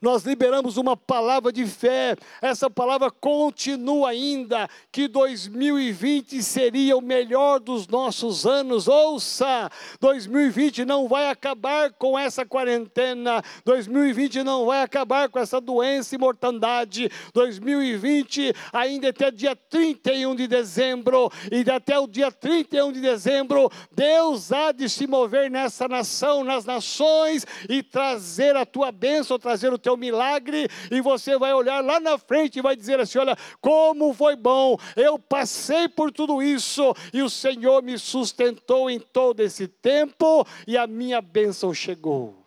nós 0.00 0.24
liberamos 0.24 0.76
uma 0.76 0.96
palavra 0.96 1.52
de 1.52 1.66
fé, 1.66 2.16
essa 2.40 2.70
palavra 2.70 3.10
continua 3.10 4.10
ainda, 4.10 4.68
que 4.92 5.08
2020 5.08 6.42
seria 6.42 6.96
o 6.96 7.00
melhor 7.00 7.60
dos 7.60 7.86
nossos 7.88 8.46
anos. 8.46 8.88
Ouça, 8.88 9.70
2020 10.00 10.84
não 10.84 11.08
vai 11.08 11.28
acabar 11.30 11.92
com 11.92 12.18
essa 12.18 12.44
quarentena, 12.44 13.42
2020 13.64 14.42
não 14.42 14.66
vai 14.66 14.82
acabar 14.82 15.28
com 15.28 15.38
essa 15.38 15.60
doença 15.60 16.14
e 16.14 16.18
mortandade, 16.18 17.10
2020 17.32 18.54
ainda 18.72 19.08
até 19.08 19.30
dia 19.30 19.56
31 19.56 20.34
de 20.34 20.46
dezembro, 20.46 21.30
e 21.50 21.68
até 21.70 21.98
o 21.98 22.06
dia 22.06 22.30
31 22.30 22.92
de 22.92 23.00
dezembro, 23.00 23.70
Deus 23.92 24.52
há 24.52 24.72
de 24.72 24.88
se 24.88 25.06
mover 25.06 25.50
nessa 25.50 25.88
nação, 25.88 26.44
nas 26.44 26.64
nações, 26.64 27.46
e 27.68 27.82
trazer 27.82 28.56
a 28.56 28.66
tua 28.66 28.92
bênção, 28.92 29.38
trazer 29.38 29.72
o 29.72 29.77
teu 29.78 29.88
teu 29.88 29.96
milagre, 29.96 30.68
e 30.90 31.00
você 31.00 31.38
vai 31.38 31.54
olhar 31.54 31.82
lá 31.82 31.98
na 31.98 32.18
frente 32.18 32.58
e 32.58 32.62
vai 32.62 32.76
dizer 32.76 33.00
assim: 33.00 33.18
Olha, 33.18 33.36
como 33.60 34.12
foi 34.12 34.36
bom, 34.36 34.76
eu 34.94 35.18
passei 35.18 35.88
por 35.88 36.12
tudo 36.12 36.42
isso, 36.42 36.94
e 37.12 37.22
o 37.22 37.30
Senhor 37.30 37.82
me 37.82 37.98
sustentou 37.98 38.90
em 38.90 39.00
todo 39.00 39.40
esse 39.40 39.66
tempo, 39.66 40.46
e 40.66 40.76
a 40.76 40.86
minha 40.86 41.22
bênção 41.22 41.72
chegou. 41.72 42.44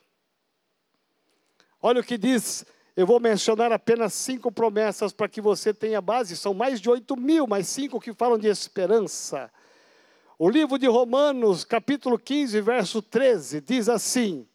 Olha 1.82 2.02
o 2.02 2.04
que 2.04 2.18
diz 2.18 2.64
eu 2.96 3.08
vou 3.08 3.20
mencionar 3.22 3.72
apenas 3.72 4.14
cinco 4.14 4.52
promessas 4.52 5.14
para 5.14 5.30
que 5.30 5.40
você 5.40 5.74
tenha 5.74 6.02
base. 6.02 6.36
São 6.36 6.54
mais 6.54 6.82
de 6.82 6.90
oito 6.90 7.16
mil, 7.16 7.48
mas 7.48 7.68
cinco 7.68 8.02
que 8.02 8.14
falam 8.14 8.38
de 8.38 8.48
esperança. 8.48 9.50
O 10.38 10.50
livro 10.50 10.78
de 10.78 10.88
Romanos, 10.88 11.64
capítulo 11.64 12.20
15, 12.20 12.60
verso 12.62 13.02
13, 13.02 13.62
diz 13.62 13.88
assim: 13.88 14.46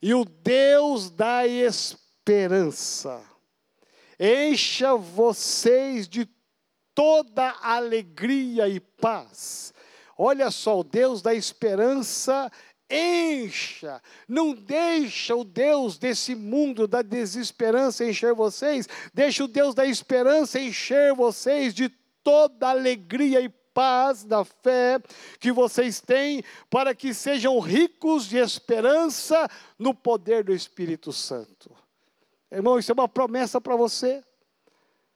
E 0.00 0.14
o 0.14 0.24
Deus 0.24 1.10
da 1.10 1.46
esperança 1.46 2.01
esperança. 2.22 3.20
Encha 4.18 4.94
vocês 4.94 6.08
de 6.08 6.28
toda 6.94 7.56
alegria 7.60 8.68
e 8.68 8.78
paz. 8.78 9.74
Olha 10.16 10.50
só, 10.50 10.78
o 10.78 10.84
Deus 10.84 11.20
da 11.20 11.34
esperança 11.34 12.50
encha, 12.88 14.00
não 14.28 14.52
deixa 14.52 15.34
o 15.34 15.42
Deus 15.42 15.98
desse 15.98 16.34
mundo 16.34 16.86
da 16.86 17.02
desesperança 17.02 18.04
encher 18.04 18.34
vocês, 18.34 18.86
deixa 19.12 19.42
o 19.42 19.48
Deus 19.48 19.74
da 19.74 19.86
esperança 19.86 20.60
encher 20.60 21.14
vocês 21.14 21.74
de 21.74 21.88
toda 22.22 22.68
alegria 22.68 23.40
e 23.40 23.48
paz 23.48 24.22
da 24.22 24.44
fé 24.44 25.00
que 25.40 25.50
vocês 25.50 26.00
têm, 26.00 26.44
para 26.70 26.94
que 26.94 27.14
sejam 27.14 27.58
ricos 27.58 28.28
de 28.28 28.36
esperança 28.36 29.48
no 29.78 29.94
poder 29.94 30.44
do 30.44 30.52
Espírito 30.52 31.10
Santo. 31.12 31.81
Irmão, 32.52 32.78
isso 32.78 32.92
é 32.92 32.94
uma 32.94 33.08
promessa 33.08 33.62
para 33.62 33.74
você. 33.76 34.22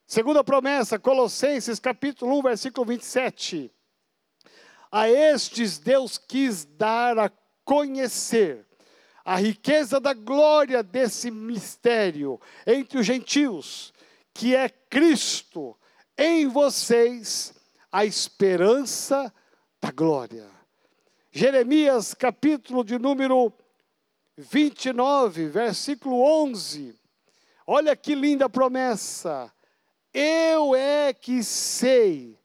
Segunda 0.06 0.42
promessa, 0.42 0.98
Colossenses 0.98 1.78
capítulo 1.78 2.38
1, 2.38 2.42
versículo 2.42 2.86
27. 2.86 3.70
A 4.90 5.10
estes 5.10 5.76
Deus 5.76 6.16
quis 6.16 6.64
dar 6.64 7.18
a 7.18 7.30
conhecer 7.62 8.64
a 9.22 9.36
riqueza 9.36 10.00
da 10.00 10.14
glória 10.14 10.82
desse 10.82 11.30
mistério 11.30 12.40
entre 12.66 12.98
os 13.00 13.04
gentios, 13.04 13.92
que 14.32 14.56
é 14.56 14.70
Cristo 14.70 15.76
em 16.16 16.48
vocês, 16.48 17.52
a 17.92 18.06
esperança 18.06 19.30
da 19.78 19.90
glória. 19.90 20.48
Jeremias, 21.30 22.14
capítulo 22.14 22.82
de 22.82 22.98
número 22.98 23.52
29, 24.38 25.48
versículo 25.48 26.22
11. 26.22 27.05
Olha 27.66 27.96
que 27.96 28.14
linda 28.14 28.48
promessa. 28.48 29.52
Eu 30.14 30.74
é 30.74 31.12
que 31.12 31.42
sei 31.42 32.38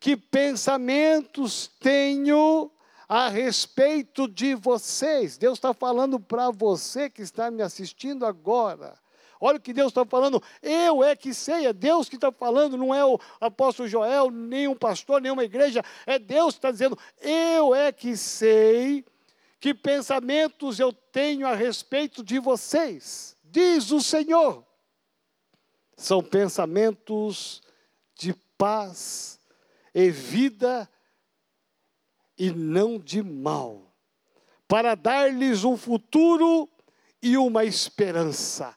que 0.00 0.16
pensamentos 0.16 1.70
tenho 1.80 2.70
a 3.08 3.28
respeito 3.28 4.28
de 4.28 4.54
vocês. 4.54 5.38
Deus 5.38 5.58
está 5.58 5.72
falando 5.72 6.18
para 6.18 6.50
você 6.50 7.08
que 7.08 7.22
está 7.22 7.50
me 7.50 7.62
assistindo 7.62 8.26
agora. 8.26 8.98
Olha 9.40 9.58
o 9.58 9.60
que 9.60 9.72
Deus 9.72 9.88
está 9.88 10.04
falando. 10.04 10.42
Eu 10.62 11.04
é 11.04 11.14
que 11.14 11.34
sei, 11.34 11.66
é 11.66 11.72
Deus 11.72 12.08
que 12.08 12.16
está 12.16 12.32
falando, 12.32 12.76
não 12.76 12.94
é 12.94 13.04
o 13.04 13.18
apóstolo 13.40 13.88
Joel, 13.88 14.30
nem 14.30 14.66
um 14.66 14.74
pastor, 14.74 15.20
nem 15.20 15.30
uma 15.30 15.44
igreja. 15.44 15.82
É 16.06 16.18
Deus 16.18 16.54
que 16.54 16.58
está 16.58 16.70
dizendo: 16.70 16.98
Eu 17.20 17.74
é 17.74 17.92
que 17.92 18.16
sei 18.16 19.04
que 19.60 19.74
pensamentos 19.74 20.80
eu 20.80 20.92
tenho 20.92 21.46
a 21.46 21.54
respeito 21.54 22.22
de 22.22 22.38
vocês, 22.38 23.33
diz 23.54 23.92
o 23.92 24.00
Senhor. 24.00 24.66
São 25.96 26.20
pensamentos 26.20 27.62
de 28.16 28.34
paz 28.58 29.38
e 29.94 30.10
vida 30.10 30.90
e 32.36 32.50
não 32.50 32.98
de 32.98 33.22
mal, 33.22 33.94
para 34.66 34.96
dar-lhes 34.96 35.62
um 35.62 35.76
futuro 35.76 36.68
e 37.22 37.38
uma 37.38 37.64
esperança. 37.64 38.74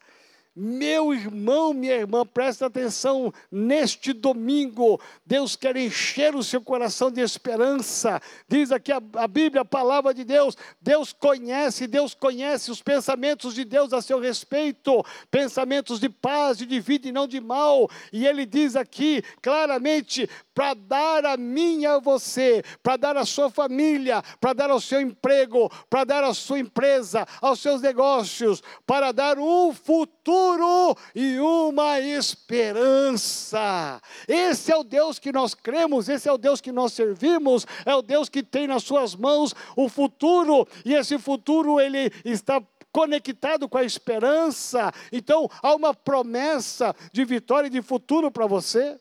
Meu 0.59 1.13
irmão, 1.13 1.71
minha 1.71 1.93
irmã, 1.93 2.25
presta 2.25 2.65
atenção 2.65 3.31
neste 3.51 4.11
domingo. 4.11 4.99
Deus 5.23 5.55
quer 5.55 5.77
encher 5.77 6.35
o 6.35 6.41
seu 6.41 6.59
coração 6.59 7.11
de 7.11 7.21
esperança. 7.21 8.19
Diz 8.47 8.71
aqui 8.71 8.91
a, 8.91 8.99
a, 9.17 9.27
Bíblia, 9.27 9.61
a 9.61 9.65
palavra 9.65 10.15
de 10.15 10.23
Deus. 10.23 10.57
Deus 10.81 11.13
conhece, 11.13 11.85
Deus 11.85 12.15
conhece 12.15 12.71
os 12.71 12.81
pensamentos 12.81 13.53
de 13.53 13.63
Deus 13.63 13.93
a 13.93 14.01
seu 14.01 14.19
respeito, 14.19 15.05
pensamentos 15.29 15.99
de 15.99 16.09
paz 16.09 16.59
e 16.59 16.65
de 16.65 16.79
vida 16.79 17.07
e 17.07 17.11
não 17.11 17.27
de 17.27 17.39
mal. 17.39 17.87
E 18.11 18.25
ele 18.25 18.43
diz 18.43 18.75
aqui 18.75 19.21
claramente: 19.43 20.27
para 20.57 20.73
dar 20.73 21.23
a 21.23 21.37
mim 21.37 21.85
a 21.85 21.99
você, 21.99 22.63
para 22.81 22.97
dar 22.97 23.15
a 23.15 23.23
sua 23.25 23.47
família, 23.47 24.23
para 24.41 24.53
dar 24.53 24.71
ao 24.71 24.81
seu 24.81 24.99
emprego, 24.99 25.69
para 25.87 26.03
dar 26.03 26.23
à 26.23 26.33
sua 26.33 26.57
empresa, 26.57 27.27
aos 27.39 27.59
seus 27.59 27.79
negócios, 27.79 28.63
para 28.83 29.11
dar 29.11 29.37
um 29.37 29.71
futuro 29.71 30.97
e 31.13 31.37
uma 31.39 31.99
esperança. 31.99 33.61
Esse 34.27 34.71
é 34.71 34.75
o 34.75 34.83
Deus 34.83 35.19
que 35.19 35.31
nós 35.31 35.53
cremos, 35.53 36.09
esse 36.09 36.27
é 36.27 36.33
o 36.33 36.39
Deus 36.39 36.59
que 36.59 36.71
nós 36.71 36.91
servimos, 36.91 37.67
é 37.85 37.93
o 37.93 38.01
Deus 38.01 38.27
que 38.27 38.41
tem 38.41 38.65
nas 38.65 38.81
suas 38.81 39.15
mãos 39.15 39.53
o 39.75 39.87
futuro, 39.87 40.67
e 40.83 40.95
esse 40.95 41.19
futuro 41.19 41.79
ele 41.79 42.11
está 42.25 42.59
conectado 42.91 43.69
com 43.69 43.77
a 43.77 43.83
esperança. 43.83 44.91
Então, 45.11 45.47
há 45.61 45.75
uma 45.75 45.93
promessa 45.93 46.95
de 47.13 47.23
vitória 47.23 47.67
e 47.67 47.69
de 47.69 47.83
futuro 47.83 48.31
para 48.31 48.47
você. 48.47 48.99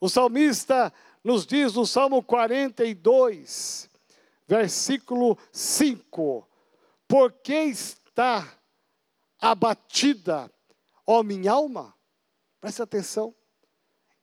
O 0.00 0.08
salmista 0.08 0.92
nos 1.24 1.46
diz 1.46 1.74
no 1.74 1.86
Salmo 1.86 2.22
42, 2.22 3.90
versículo 4.46 5.38
5: 5.50 6.46
Por 7.08 7.32
que 7.32 7.54
está 7.54 8.46
abatida, 9.40 10.50
ó 11.06 11.22
minha 11.22 11.52
alma? 11.52 11.94
Preste 12.60 12.82
atenção. 12.82 13.34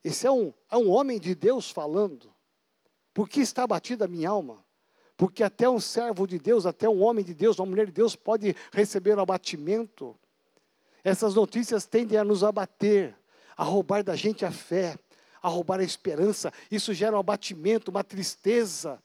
Esse 0.02 0.26
é 0.26 0.30
um, 0.30 0.52
é 0.70 0.76
um 0.76 0.90
homem 0.90 1.18
de 1.18 1.34
Deus 1.34 1.70
falando. 1.70 2.32
Por 3.12 3.28
que 3.28 3.40
está 3.40 3.62
abatida 3.62 4.04
a 4.04 4.08
minha 4.08 4.28
alma? 4.28 4.64
Porque 5.16 5.42
até 5.42 5.68
um 5.68 5.80
servo 5.80 6.26
de 6.26 6.38
Deus, 6.38 6.66
até 6.66 6.88
um 6.88 7.02
homem 7.02 7.24
de 7.24 7.32
Deus, 7.32 7.58
uma 7.58 7.66
mulher 7.66 7.86
de 7.86 7.92
Deus 7.92 8.16
pode 8.16 8.54
receber 8.72 9.16
o 9.16 9.20
abatimento. 9.20 10.18
Essas 11.02 11.34
notícias 11.34 11.86
tendem 11.86 12.18
a 12.18 12.24
nos 12.24 12.42
abater, 12.42 13.16
a 13.56 13.62
roubar 13.62 14.02
da 14.02 14.16
gente 14.16 14.44
a 14.44 14.50
fé, 14.50 14.98
a 15.44 15.48
roubar 15.50 15.78
a 15.80 15.84
esperança. 15.84 16.50
Isso 16.70 16.94
gera 16.94 17.14
um 17.14 17.20
abatimento, 17.20 17.90
uma 17.90 18.02
tristeza, 18.02 18.98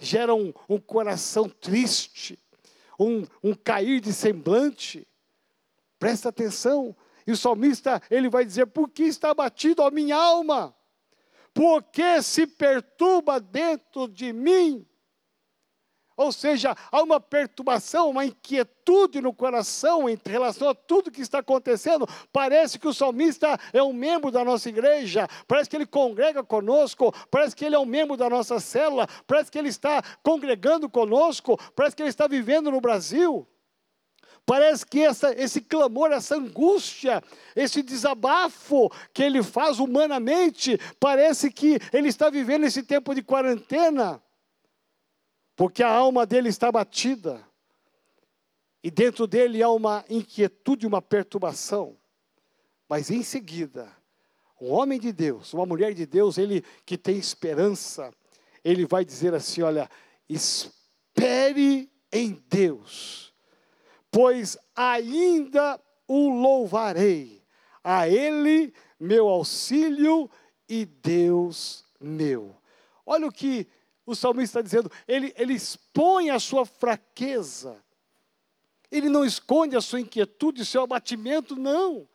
gera 0.00 0.34
um, 0.34 0.50
um 0.66 0.80
coração 0.80 1.46
triste, 1.46 2.38
um, 2.98 3.26
um 3.44 3.54
cair 3.54 4.00
de 4.00 4.14
semblante. 4.14 5.06
Presta 5.98 6.30
atenção. 6.30 6.96
E 7.26 7.32
o 7.32 7.36
salmista, 7.36 8.00
ele 8.10 8.30
vai 8.30 8.46
dizer: 8.46 8.64
Por 8.68 8.88
que 8.88 9.02
está 9.02 9.30
abatido 9.30 9.82
a 9.82 9.90
minha 9.90 10.16
alma? 10.16 10.74
Por 11.52 11.82
que 11.82 12.22
se 12.22 12.46
perturba 12.46 13.38
dentro 13.38 14.08
de 14.08 14.32
mim? 14.32 14.86
Ou 16.18 16.32
seja, 16.32 16.76
há 16.90 17.00
uma 17.00 17.20
perturbação, 17.20 18.10
uma 18.10 18.26
inquietude 18.26 19.20
no 19.20 19.32
coração 19.32 20.08
em 20.08 20.18
relação 20.26 20.68
a 20.68 20.74
tudo 20.74 21.12
que 21.12 21.20
está 21.20 21.38
acontecendo. 21.38 22.08
Parece 22.32 22.76
que 22.76 22.88
o 22.88 22.92
salmista 22.92 23.56
é 23.72 23.80
um 23.80 23.92
membro 23.92 24.28
da 24.28 24.44
nossa 24.44 24.68
igreja, 24.68 25.28
parece 25.46 25.70
que 25.70 25.76
ele 25.76 25.86
congrega 25.86 26.42
conosco, 26.42 27.14
parece 27.30 27.54
que 27.54 27.64
ele 27.64 27.76
é 27.76 27.78
um 27.78 27.86
membro 27.86 28.16
da 28.16 28.28
nossa 28.28 28.58
célula, 28.58 29.06
parece 29.28 29.48
que 29.48 29.56
ele 29.56 29.68
está 29.68 30.02
congregando 30.20 30.90
conosco, 30.90 31.56
parece 31.76 31.94
que 31.94 32.02
ele 32.02 32.10
está 32.10 32.26
vivendo 32.26 32.68
no 32.68 32.80
Brasil. 32.80 33.46
Parece 34.44 34.84
que 34.84 35.04
essa, 35.04 35.32
esse 35.40 35.60
clamor, 35.60 36.10
essa 36.10 36.34
angústia, 36.34 37.22
esse 37.54 37.80
desabafo 37.80 38.90
que 39.14 39.22
ele 39.22 39.40
faz 39.40 39.78
humanamente, 39.78 40.80
parece 40.98 41.52
que 41.52 41.78
ele 41.92 42.08
está 42.08 42.28
vivendo 42.28 42.64
esse 42.64 42.82
tempo 42.82 43.14
de 43.14 43.22
quarentena 43.22 44.20
porque 45.58 45.82
a 45.82 45.90
alma 45.90 46.24
dele 46.24 46.48
está 46.48 46.70
batida, 46.70 47.44
e 48.80 48.92
dentro 48.92 49.26
dele 49.26 49.60
há 49.60 49.68
uma 49.68 50.04
inquietude, 50.08 50.86
uma 50.86 51.02
perturbação. 51.02 51.96
Mas 52.88 53.10
em 53.10 53.24
seguida, 53.24 53.90
um 54.60 54.70
homem 54.70 55.00
de 55.00 55.12
Deus, 55.12 55.52
uma 55.52 55.66
mulher 55.66 55.94
de 55.94 56.06
Deus, 56.06 56.38
ele 56.38 56.62
que 56.86 56.96
tem 56.96 57.18
esperança, 57.18 58.14
ele 58.62 58.86
vai 58.86 59.04
dizer 59.04 59.34
assim: 59.34 59.62
olha, 59.62 59.90
espere 60.28 61.90
em 62.12 62.40
Deus, 62.48 63.34
pois 64.12 64.56
ainda 64.76 65.80
o 66.06 66.40
louvarei, 66.40 67.42
a 67.82 68.08
Ele 68.08 68.72
meu 68.98 69.26
auxílio 69.26 70.30
e 70.68 70.86
Deus 70.86 71.84
meu. 72.00 72.54
Olha 73.04 73.26
o 73.26 73.32
que 73.32 73.66
o 74.08 74.16
salmista 74.16 74.58
está 74.58 74.62
dizendo, 74.62 74.90
ele, 75.06 75.34
ele 75.36 75.52
expõe 75.52 76.30
a 76.30 76.40
sua 76.40 76.64
fraqueza. 76.64 77.76
Ele 78.90 79.10
não 79.10 79.22
esconde 79.22 79.76
a 79.76 79.82
sua 79.82 80.00
inquietude, 80.00 80.62
o 80.62 80.66
seu 80.66 80.82
abatimento, 80.82 81.54
não. 81.54 82.08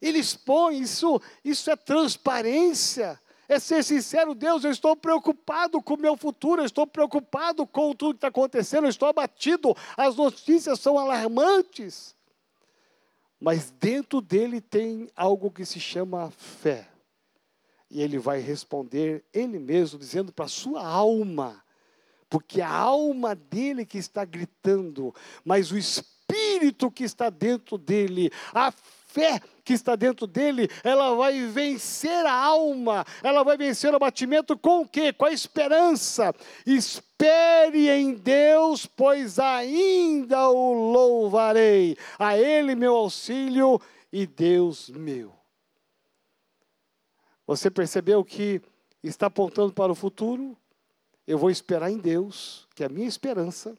Ele 0.00 0.20
expõe, 0.20 0.78
isso, 0.78 1.20
isso 1.44 1.68
é 1.68 1.74
transparência. 1.74 3.20
É 3.48 3.58
ser 3.58 3.82
sincero, 3.82 4.36
Deus, 4.36 4.62
eu 4.62 4.70
estou 4.70 4.94
preocupado 4.94 5.82
com 5.82 5.94
o 5.94 6.00
meu 6.00 6.16
futuro, 6.16 6.62
eu 6.62 6.66
estou 6.66 6.86
preocupado 6.86 7.66
com 7.66 7.92
tudo 7.92 8.14
que 8.14 8.18
está 8.18 8.28
acontecendo, 8.28 8.84
eu 8.84 8.90
estou 8.90 9.08
abatido, 9.08 9.76
as 9.96 10.14
notícias 10.14 10.78
são 10.78 10.96
alarmantes. 10.96 12.14
Mas 13.40 13.72
dentro 13.72 14.20
dele 14.20 14.60
tem 14.60 15.10
algo 15.16 15.50
que 15.50 15.64
se 15.64 15.80
chama 15.80 16.30
fé. 16.30 16.86
E 17.90 18.00
ele 18.00 18.18
vai 18.18 18.40
responder 18.40 19.24
ele 19.32 19.58
mesmo, 19.58 19.98
dizendo 19.98 20.32
para 20.32 20.44
a 20.44 20.48
sua 20.48 20.86
alma, 20.86 21.62
porque 22.28 22.60
a 22.60 22.70
alma 22.70 23.34
dele 23.34 23.84
que 23.84 23.98
está 23.98 24.24
gritando, 24.24 25.12
mas 25.44 25.72
o 25.72 25.76
espírito 25.76 26.88
que 26.90 27.02
está 27.02 27.28
dentro 27.28 27.76
dele, 27.76 28.30
a 28.54 28.70
fé 28.70 29.40
que 29.64 29.72
está 29.72 29.96
dentro 29.96 30.26
dele, 30.26 30.68
ela 30.84 31.14
vai 31.16 31.46
vencer 31.46 32.24
a 32.24 32.32
alma, 32.32 33.04
ela 33.22 33.42
vai 33.42 33.56
vencer 33.56 33.92
o 33.92 33.96
abatimento 33.96 34.56
com 34.56 34.82
o 34.82 34.88
quê? 34.88 35.12
Com 35.12 35.24
a 35.24 35.32
esperança. 35.32 36.32
Espere 36.64 37.88
em 37.88 38.14
Deus, 38.14 38.86
pois 38.86 39.40
ainda 39.40 40.48
o 40.48 40.92
louvarei. 40.92 41.96
A 42.18 42.38
Ele 42.38 42.76
meu 42.76 42.94
auxílio 42.94 43.80
e 44.12 44.26
Deus 44.26 44.88
meu. 44.90 45.39
Você 47.50 47.68
percebeu 47.68 48.24
que 48.24 48.62
está 49.02 49.26
apontando 49.26 49.72
para 49.72 49.90
o 49.90 49.94
futuro? 49.96 50.56
Eu 51.26 51.36
vou 51.36 51.50
esperar 51.50 51.90
em 51.90 51.98
Deus, 51.98 52.68
que 52.76 52.84
é 52.84 52.86
a 52.86 52.88
minha 52.88 53.08
esperança, 53.08 53.76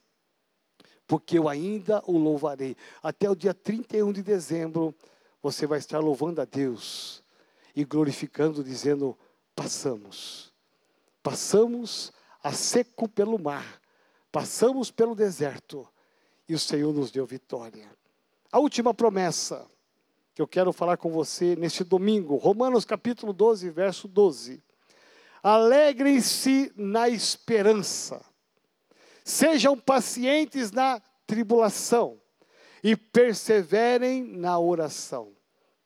porque 1.08 1.40
eu 1.40 1.48
ainda 1.48 2.04
o 2.06 2.18
louvarei. 2.18 2.76
Até 3.02 3.30
o 3.30 3.36
dia 3.36 3.54
31 3.54 4.12
de 4.12 4.22
dezembro, 4.22 4.94
você 5.42 5.66
vai 5.66 5.80
estar 5.80 6.00
louvando 6.00 6.42
a 6.42 6.44
Deus 6.44 7.24
e 7.74 7.86
glorificando, 7.86 8.62
dizendo: 8.62 9.18
passamos. 9.56 10.52
Passamos 11.24 12.12
a 12.44 12.52
seco 12.52 13.08
pelo 13.08 13.40
mar, 13.40 13.80
passamos 14.34 14.92
pelo 14.92 15.16
deserto 15.16 15.88
e 16.46 16.54
o 16.54 16.60
Senhor 16.60 16.94
nos 16.94 17.10
deu 17.10 17.26
vitória. 17.26 17.90
A 18.52 18.60
última 18.60 18.94
promessa 18.94 19.66
que 20.34 20.42
eu 20.42 20.48
quero 20.48 20.72
falar 20.72 20.98
com 20.98 21.12
você 21.12 21.56
neste 21.56 21.84
domingo, 21.84 22.36
Romanos 22.38 22.86
capítulo 22.86 23.34
12, 23.34 23.70
verso 23.70 24.08
12. 24.08 24.64
Alegrem-se 25.44 26.72
na 26.76 27.10
esperança, 27.10 28.24
sejam 29.24 29.78
pacientes 29.78 30.72
na 30.72 31.02
tribulação 31.26 32.20
e 32.84 32.96
perseverem 32.96 34.24
na 34.24 34.58
oração. 34.60 35.34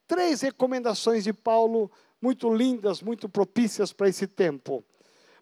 Três 0.06 0.42
recomendações 0.42 1.24
de 1.24 1.32
Paulo 1.32 1.90
muito 2.20 2.52
lindas, 2.52 3.02
muito 3.02 3.28
propícias 3.28 3.92
para 3.92 4.08
esse 4.08 4.26
tempo. 4.26 4.84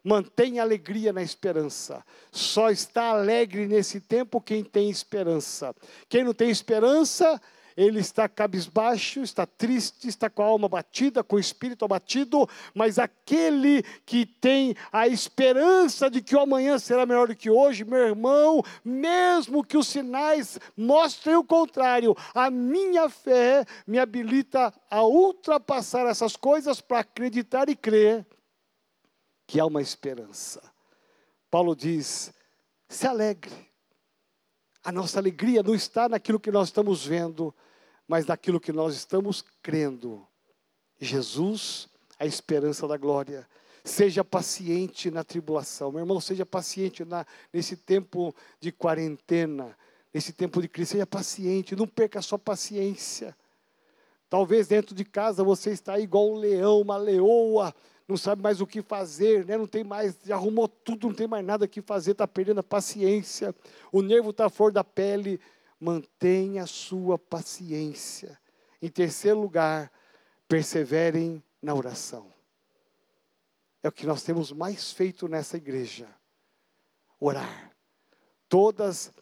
Mantenha 0.03 0.63
alegria 0.63 1.13
na 1.13 1.23
esperança. 1.23 2.05
Só 2.31 2.71
está 2.71 3.05
alegre 3.11 3.67
nesse 3.67 4.01
tempo 4.01 4.41
quem 4.41 4.63
tem 4.63 4.91
esperança. 4.91 5.75
Quem 6.09 6.25
não 6.25 6.35
tem 6.35 6.51
esperança, 6.51 7.41
ele 7.77 8.01
está 8.01 8.29
cabisbaixo, 8.29 9.21
está 9.21 9.47
triste, 9.47 10.09
está 10.09 10.31
com 10.31 10.43
a 10.43 10.47
alma 10.47 10.69
batida, 10.69 11.25
com 11.25 11.37
o 11.37 11.41
espírito 11.41 11.85
abatido, 11.85 12.49
mas 12.75 12.99
aquele 12.99 13.83
que 14.05 14.25
tem 14.25 14.77
a 14.93 15.09
esperança 15.09 16.11
de 16.11 16.23
que 16.23 16.37
o 16.37 16.41
amanhã 16.41 16.79
será 16.79 17.05
melhor 17.05 17.29
do 17.29 17.37
que 17.37 17.51
hoje, 17.51 17.85
meu 17.85 17.99
irmão, 17.99 18.63
mesmo 18.85 19.65
que 19.65 19.77
os 19.77 19.89
sinais 19.89 20.59
mostrem 20.77 21.37
o 21.37 21.45
contrário, 21.45 22.17
a 22.35 22.51
minha 22.51 23.09
fé 23.09 23.65
me 23.87 23.99
habilita 23.99 24.73
a 24.91 25.03
ultrapassar 25.03 26.07
essas 26.07 26.37
coisas 26.37 26.81
para 26.81 27.01
acreditar 27.01 27.69
e 27.69 27.77
crer 27.77 28.27
que 29.47 29.61
há 29.61 29.67
uma 29.67 29.83
esperança. 29.83 30.63
Paulo 31.51 31.75
diz: 31.77 32.33
se 32.89 33.07
alegre. 33.07 33.74
A 34.85 34.93
nossa 34.93 35.19
alegria 35.19 35.63
não 35.63 35.75
está 35.75 36.09
naquilo 36.09 36.39
que 36.39 36.53
nós 36.53 36.69
estamos 36.69 37.07
vendo, 37.07 37.55
mas 38.07 38.27
naquilo 38.27 38.61
que 38.61 38.71
nós 38.71 38.95
estamos 38.95 39.43
crendo. 39.63 40.27
Jesus, 41.01 41.89
a 42.19 42.27
esperança 42.27 42.87
da 42.87 42.99
glória. 42.99 43.49
Seja 43.83 44.23
paciente 44.23 45.11
na 45.11 45.25
tribulação. 45.25 45.91
Meu 45.91 46.01
irmão, 46.01 46.21
seja 46.21 46.45
paciente 46.45 47.05
na, 47.05 47.27
nesse 47.53 47.77
tempo 47.77 48.35
de 48.61 48.71
quarentena, 48.71 49.77
nesse 50.13 50.33
tempo 50.33 50.61
de 50.61 50.69
crise. 50.69 50.93
Seja 50.93 51.07
paciente, 51.07 51.75
não 51.75 51.87
perca 51.87 52.19
a 52.19 52.23
sua 52.23 52.39
paciência. 52.39 53.37
Talvez 54.29 54.69
dentro 54.69 54.95
de 54.95 55.05
casa 55.05 55.45
você 55.45 55.71
está 55.71 55.99
igual 55.99 56.33
um 56.33 56.37
leão, 56.37 56.81
uma 56.81 56.97
leoa, 56.97 57.75
não 58.07 58.17
sabe 58.17 58.43
mais 58.43 58.61
o 58.61 58.67
que 58.67 58.83
fazer, 58.83 59.47
né? 59.47 59.57
não 59.57 59.67
tem 59.67 59.83
mais, 59.83 60.31
arrumou 60.31 60.69
tudo, 60.69 61.09
não 61.09 61.15
tem 61.15 61.27
mais 61.27 61.45
nada 61.45 61.67
que 61.67 61.81
fazer, 61.81 62.13
está 62.13 62.29
perdendo 62.29 62.61
a 62.61 62.63
paciência, 62.63 63.55
o 63.91 64.03
nervo 64.03 64.31
está 64.31 64.49
fora 64.51 64.73
da 64.73 64.85
pele 64.85 65.41
mantenha 65.85 66.63
a 66.63 66.67
sua 66.67 67.19
paciência. 67.19 68.39
Em 68.81 68.89
terceiro 68.89 69.39
lugar, 69.39 69.93
perseverem 70.49 71.43
na 71.61 71.75
oração. 71.75 72.33
É 73.83 73.89
o 73.89 73.93
que 73.93 74.07
nós 74.07 74.23
temos 74.23 74.51
mais 74.51 74.93
feito 74.93 75.29
nessa 75.29 75.59
igreja. 75.59 76.09
Orar. 77.21 77.71
Todas 78.49 79.13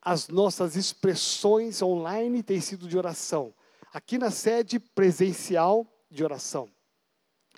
as 0.00 0.28
nossas 0.28 0.76
expressões 0.76 1.82
online 1.82 2.42
têm 2.42 2.60
sido 2.60 2.86
de 2.86 2.96
oração. 2.96 3.52
Aqui 3.92 4.16
na 4.16 4.30
sede 4.30 4.78
presencial 4.78 5.84
de 6.08 6.22
oração. 6.22 6.70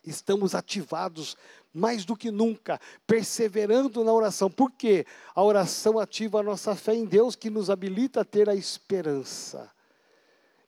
Estamos 0.09 0.55
ativados 0.55 1.37
mais 1.73 2.05
do 2.05 2.16
que 2.16 2.31
nunca, 2.31 2.81
perseverando 3.07 4.03
na 4.03 4.12
oração. 4.12 4.51
Por 4.51 4.71
quê? 4.73 5.07
A 5.35 5.42
oração 5.42 5.99
ativa 5.99 6.40
a 6.40 6.42
nossa 6.42 6.75
fé 6.75 6.94
em 6.94 7.05
Deus, 7.05 7.37
que 7.37 7.51
nos 7.51 7.71
habilita 7.71 8.23
a 8.23 8.25
ter 8.25 8.49
a 8.49 8.55
esperança. 8.55 9.71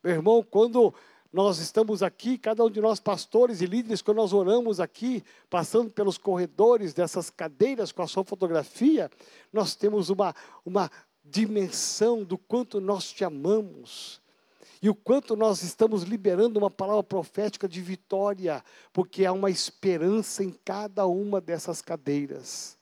Meu 0.02 0.14
irmão, 0.14 0.46
quando 0.48 0.94
nós 1.32 1.58
estamos 1.58 2.02
aqui, 2.02 2.36
cada 2.36 2.64
um 2.64 2.70
de 2.70 2.80
nós, 2.80 3.00
pastores 3.00 3.60
e 3.60 3.66
líderes, 3.66 4.02
quando 4.02 4.18
nós 4.18 4.32
oramos 4.32 4.80
aqui, 4.80 5.22
passando 5.48 5.90
pelos 5.90 6.18
corredores 6.18 6.92
dessas 6.92 7.30
cadeiras 7.30 7.92
com 7.92 8.02
a 8.02 8.06
sua 8.06 8.24
fotografia, 8.24 9.10
nós 9.52 9.74
temos 9.74 10.10
uma, 10.10 10.34
uma 10.64 10.90
dimensão 11.24 12.24
do 12.24 12.36
quanto 12.36 12.80
nós 12.80 13.12
te 13.12 13.24
amamos 13.24 14.19
e 14.82 14.88
o 14.88 14.94
quanto 14.94 15.36
nós 15.36 15.62
estamos 15.62 16.04
liberando 16.04 16.58
uma 16.58 16.70
palavra 16.70 17.02
profética 17.02 17.68
de 17.68 17.82
vitória, 17.82 18.64
porque 18.92 19.26
há 19.26 19.32
uma 19.32 19.50
esperança 19.50 20.42
em 20.42 20.50
cada 20.50 21.06
uma 21.06 21.40
dessas 21.40 21.82
cadeiras. 21.82 22.78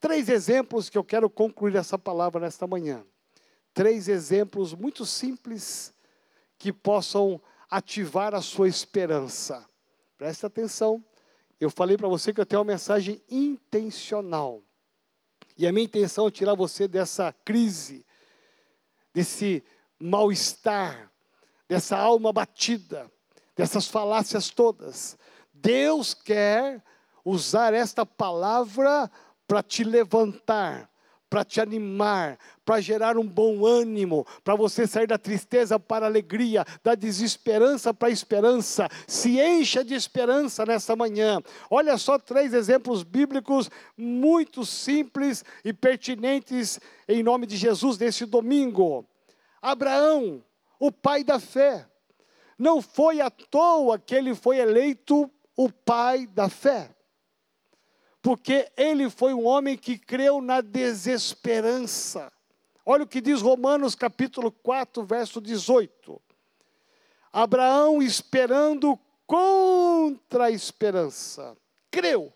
Três 0.00 0.30
exemplos 0.30 0.88
que 0.88 0.96
eu 0.96 1.04
quero 1.04 1.28
concluir 1.28 1.76
essa 1.76 1.98
palavra 1.98 2.40
nesta 2.40 2.66
manhã. 2.66 3.04
Três 3.74 4.08
exemplos 4.08 4.74
muito 4.74 5.04
simples 5.04 5.92
que 6.58 6.72
possam 6.72 7.40
ativar 7.70 8.34
a 8.34 8.40
sua 8.40 8.66
esperança. 8.66 9.68
Presta 10.16 10.46
atenção. 10.46 11.04
Eu 11.60 11.68
falei 11.68 11.98
para 11.98 12.08
você 12.08 12.32
que 12.32 12.40
eu 12.40 12.46
tenho 12.46 12.60
uma 12.62 12.72
mensagem 12.72 13.22
intencional. 13.30 14.62
E 15.58 15.66
a 15.66 15.72
minha 15.72 15.84
intenção 15.84 16.26
é 16.26 16.30
tirar 16.30 16.54
você 16.54 16.88
dessa 16.88 17.34
crise, 17.44 18.04
desse 19.12 19.62
mal-estar, 20.00 21.10
dessa 21.68 21.96
alma 21.96 22.32
batida, 22.32 23.10
dessas 23.54 23.86
falácias 23.86 24.50
todas. 24.50 25.16
Deus 25.52 26.14
quer 26.14 26.82
usar 27.24 27.74
esta 27.74 28.06
palavra 28.06 29.10
para 29.46 29.62
te 29.62 29.84
levantar, 29.84 30.90
para 31.28 31.44
te 31.44 31.60
animar, 31.60 32.38
para 32.64 32.80
gerar 32.80 33.18
um 33.18 33.26
bom 33.26 33.66
ânimo, 33.66 34.26
para 34.42 34.54
você 34.56 34.86
sair 34.86 35.06
da 35.06 35.18
tristeza 35.18 35.78
para 35.78 36.06
a 36.06 36.08
alegria, 36.08 36.64
da 36.82 36.94
desesperança 36.94 37.92
para 37.92 38.08
a 38.08 38.12
esperança. 38.12 38.88
Se 39.06 39.40
encha 39.40 39.84
de 39.84 39.94
esperança 39.94 40.64
nessa 40.64 40.96
manhã. 40.96 41.40
Olha 41.68 41.98
só 41.98 42.18
três 42.18 42.54
exemplos 42.54 43.02
bíblicos 43.02 43.70
muito 43.96 44.64
simples 44.64 45.44
e 45.64 45.72
pertinentes 45.72 46.80
em 47.08 47.22
nome 47.22 47.46
de 47.46 47.56
Jesus 47.56 47.98
nesse 47.98 48.24
domingo. 48.24 49.04
Abraão, 49.60 50.44
o 50.78 50.90
pai 50.90 51.24
da 51.24 51.38
fé. 51.38 51.86
Não 52.58 52.82
foi 52.82 53.20
à 53.20 53.30
toa 53.30 53.98
que 53.98 54.14
ele 54.14 54.34
foi 54.34 54.58
eleito 54.58 55.30
o 55.56 55.70
pai 55.70 56.26
da 56.26 56.48
fé. 56.48 56.94
Porque 58.22 58.70
ele 58.76 59.08
foi 59.08 59.32
um 59.32 59.46
homem 59.46 59.76
que 59.76 59.98
creu 59.98 60.40
na 60.40 60.60
desesperança. 60.60 62.30
Olha 62.84 63.04
o 63.04 63.06
que 63.06 63.20
diz 63.20 63.40
Romanos 63.40 63.94
capítulo 63.94 64.52
4, 64.52 65.04
verso 65.04 65.40
18. 65.40 66.20
Abraão 67.32 68.02
esperando 68.02 68.98
contra 69.30 70.46
a 70.46 70.50
esperança, 70.50 71.56
creu, 71.88 72.32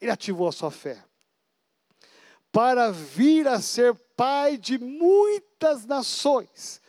ele 0.00 0.10
ativou 0.10 0.48
a 0.48 0.52
sua 0.52 0.70
fé, 0.70 1.04
para 2.50 2.90
vir 2.90 3.46
a 3.46 3.60
ser 3.60 3.94
pai 4.16 4.56
de 4.56 4.78
muitas 4.78 5.84
nações, 5.84 6.80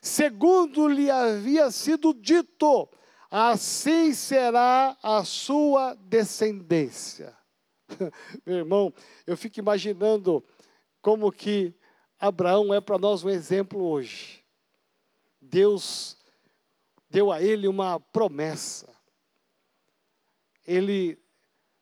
segundo 0.00 0.86
lhe 0.86 1.10
havia 1.10 1.70
sido 1.70 2.12
dito, 2.12 2.88
assim 3.30 4.12
será 4.12 4.96
a 5.02 5.24
sua 5.24 5.94
descendência. 5.94 7.36
Meu 8.44 8.58
irmão, 8.58 8.92
eu 9.26 9.36
fico 9.36 9.58
imaginando 9.58 10.44
como 11.00 11.32
que 11.32 11.74
Abraão 12.18 12.72
é 12.72 12.80
para 12.80 12.98
nós 12.98 13.24
um 13.24 13.30
exemplo 13.30 13.82
hoje. 13.82 14.44
Deus 15.40 16.16
deu 17.10 17.30
a 17.30 17.42
ele 17.42 17.68
uma 17.68 18.00
promessa. 18.00 18.88
Ele 20.66 21.18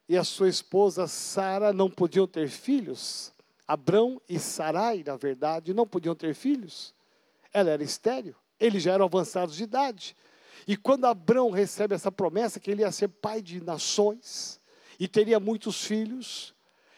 e 0.08 0.16
a 0.16 0.24
sua 0.24 0.48
esposa 0.48 1.06
Sara 1.06 1.72
não 1.72 1.88
podiam 1.88 2.26
ter 2.26 2.48
filhos, 2.48 3.32
Abrão 3.72 4.20
e 4.28 4.38
Sarai, 4.38 5.02
na 5.02 5.16
verdade, 5.16 5.72
não 5.72 5.87
podiam 5.87 6.14
ter 6.14 6.35
filhos. 6.35 6.94
Ela 7.54 7.70
era 7.70 7.82
estéril, 7.82 8.37
eles 8.61 8.82
já 8.82 8.92
eram 8.92 9.06
avançados 9.06 9.56
de 9.56 9.62
idade. 9.62 10.14
E 10.68 10.76
quando 10.76 11.06
Abrão 11.06 11.48
recebe 11.48 11.94
essa 11.94 12.12
promessa 12.12 12.61
que 12.61 12.70
ele 12.70 12.82
ia 12.82 12.92
ser 12.92 13.08
pai 13.08 13.40
de 13.40 13.64
nações 13.64 14.61
e 15.00 15.08
teria 15.08 15.40
muitos 15.40 15.87
filhos, 15.87 16.54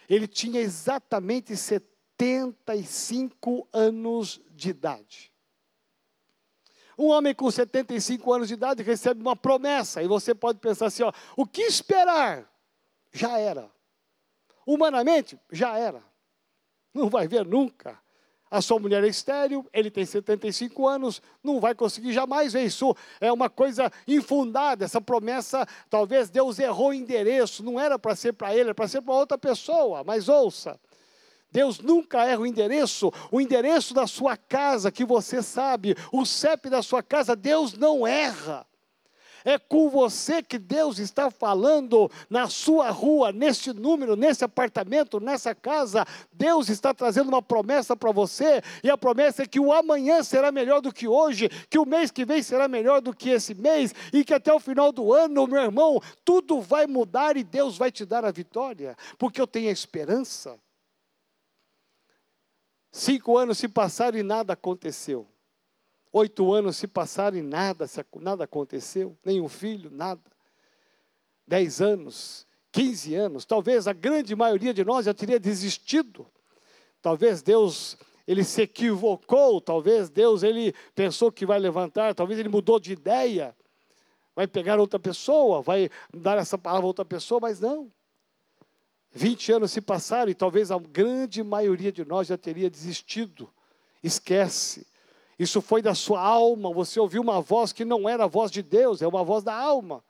ele 0.08 0.26
tinha 0.26 0.60
exatamente 0.60 1.56
75 1.56 3.68
anos 3.72 4.40
de 4.50 4.70
idade. 4.70 5.32
Um 6.98 7.06
homem 7.06 7.36
com 7.36 7.48
75 7.48 8.32
anos 8.32 8.48
de 8.48 8.54
idade 8.54 8.82
recebe 8.82 9.20
uma 9.20 9.36
promessa, 9.36 10.02
e 10.02 10.08
você 10.08 10.34
pode 10.34 10.58
pensar 10.58 10.86
assim: 10.86 11.04
ó, 11.04 11.12
o 11.36 11.46
que 11.46 11.62
esperar? 11.62 12.52
Já 13.12 13.38
era. 13.38 13.70
Humanamente, 14.66 15.38
já 15.52 15.78
era 15.78 16.02
não 16.94 17.10
vai 17.10 17.26
ver 17.26 17.44
nunca. 17.44 17.98
a 18.50 18.62
sua 18.62 18.78
mulher 18.78 19.02
é 19.02 19.08
estéril, 19.08 19.66
ele 19.72 19.90
tem 19.90 20.06
75 20.06 20.86
anos, 20.86 21.20
não 21.42 21.58
vai 21.58 21.74
conseguir 21.74 22.12
jamais 22.12 22.52
ver 22.52 22.64
isso. 22.64 22.96
É 23.20 23.32
uma 23.32 23.50
coisa 23.50 23.90
infundada, 24.06 24.84
essa 24.84 25.00
promessa, 25.00 25.66
talvez 25.90 26.30
Deus 26.30 26.60
errou 26.60 26.90
o 26.90 26.94
endereço, 26.94 27.64
não 27.64 27.80
era 27.80 27.98
para 27.98 28.14
ser 28.14 28.32
para 28.32 28.52
ele, 28.52 28.64
era 28.64 28.74
para 28.74 28.86
ser 28.86 29.02
para 29.02 29.12
outra 29.12 29.36
pessoa, 29.36 30.04
mas 30.04 30.28
ouça. 30.28 30.78
Deus 31.50 31.80
nunca 31.80 32.24
erra 32.24 32.40
o 32.40 32.46
endereço, 32.46 33.12
o 33.30 33.40
endereço 33.40 33.92
da 33.94 34.06
sua 34.06 34.36
casa 34.36 34.90
que 34.92 35.04
você 35.04 35.42
sabe, 35.42 35.96
o 36.12 36.24
CEP 36.24 36.68
da 36.68 36.82
sua 36.82 37.02
casa, 37.02 37.34
Deus 37.34 37.74
não 37.74 38.06
erra. 38.06 38.66
É 39.44 39.58
com 39.58 39.90
você 39.90 40.42
que 40.42 40.58
Deus 40.58 40.98
está 40.98 41.30
falando 41.30 42.10
na 42.30 42.48
sua 42.48 42.90
rua, 42.90 43.30
nesse 43.30 43.74
número, 43.74 44.16
nesse 44.16 44.42
apartamento, 44.42 45.20
nessa 45.20 45.54
casa. 45.54 46.06
Deus 46.32 46.70
está 46.70 46.94
trazendo 46.94 47.28
uma 47.28 47.42
promessa 47.42 47.94
para 47.94 48.10
você, 48.10 48.62
e 48.82 48.88
a 48.88 48.96
promessa 48.96 49.42
é 49.42 49.46
que 49.46 49.60
o 49.60 49.70
amanhã 49.70 50.22
será 50.22 50.50
melhor 50.50 50.80
do 50.80 50.92
que 50.92 51.06
hoje, 51.06 51.50
que 51.68 51.78
o 51.78 51.84
mês 51.84 52.10
que 52.10 52.24
vem 52.24 52.42
será 52.42 52.66
melhor 52.66 53.02
do 53.02 53.14
que 53.14 53.28
esse 53.28 53.54
mês, 53.54 53.94
e 54.12 54.24
que 54.24 54.32
até 54.32 54.52
o 54.52 54.58
final 54.58 54.90
do 54.90 55.12
ano, 55.12 55.46
meu 55.46 55.60
irmão, 55.60 56.00
tudo 56.24 56.62
vai 56.62 56.86
mudar 56.86 57.36
e 57.36 57.44
Deus 57.44 57.76
vai 57.76 57.92
te 57.92 58.06
dar 58.06 58.24
a 58.24 58.32
vitória, 58.32 58.96
porque 59.18 59.40
eu 59.40 59.46
tenho 59.46 59.68
a 59.68 59.72
esperança. 59.72 60.58
Cinco 62.90 63.36
anos 63.36 63.58
se 63.58 63.68
passaram 63.68 64.16
e 64.16 64.22
nada 64.22 64.52
aconteceu. 64.52 65.33
Oito 66.16 66.52
anos 66.52 66.76
se 66.76 66.86
passaram 66.86 67.36
e 67.36 67.42
nada, 67.42 67.86
nada 68.20 68.44
aconteceu, 68.44 69.18
nenhum 69.24 69.48
filho, 69.48 69.90
nada. 69.90 70.22
Dez 71.44 71.80
anos, 71.80 72.46
quinze 72.70 73.16
anos, 73.16 73.44
talvez 73.44 73.88
a 73.88 73.92
grande 73.92 74.36
maioria 74.36 74.72
de 74.72 74.84
nós 74.84 75.06
já 75.06 75.12
teria 75.12 75.40
desistido. 75.40 76.24
Talvez 77.02 77.42
Deus 77.42 77.98
ele 78.28 78.44
se 78.44 78.62
equivocou, 78.62 79.60
talvez 79.60 80.08
Deus 80.08 80.44
ele 80.44 80.72
pensou 80.94 81.32
que 81.32 81.44
vai 81.44 81.58
levantar, 81.58 82.14
talvez 82.14 82.38
ele 82.38 82.48
mudou 82.48 82.78
de 82.78 82.92
ideia, 82.92 83.52
vai 84.36 84.46
pegar 84.46 84.78
outra 84.78 85.00
pessoa, 85.00 85.62
vai 85.62 85.90
dar 86.14 86.38
essa 86.38 86.56
palavra 86.56 86.84
a 86.84 86.86
outra 86.86 87.04
pessoa, 87.04 87.40
mas 87.40 87.58
não. 87.58 87.90
Vinte 89.10 89.50
anos 89.50 89.72
se 89.72 89.80
passaram 89.80 90.30
e 90.30 90.34
talvez 90.34 90.70
a 90.70 90.78
grande 90.78 91.42
maioria 91.42 91.90
de 91.90 92.04
nós 92.04 92.28
já 92.28 92.38
teria 92.38 92.70
desistido. 92.70 93.52
Esquece. 94.00 94.86
Isso 95.38 95.60
foi 95.60 95.82
da 95.82 95.94
sua 95.94 96.20
alma, 96.20 96.72
você 96.72 97.00
ouviu 97.00 97.22
uma 97.22 97.40
voz 97.40 97.72
que 97.72 97.84
não 97.84 98.08
era 98.08 98.24
a 98.24 98.28
voz 98.28 98.50
de 98.50 98.62
Deus, 98.62 99.02
é 99.02 99.06
uma 99.06 99.24
voz 99.24 99.42
da 99.42 99.54
alma. 99.54 100.02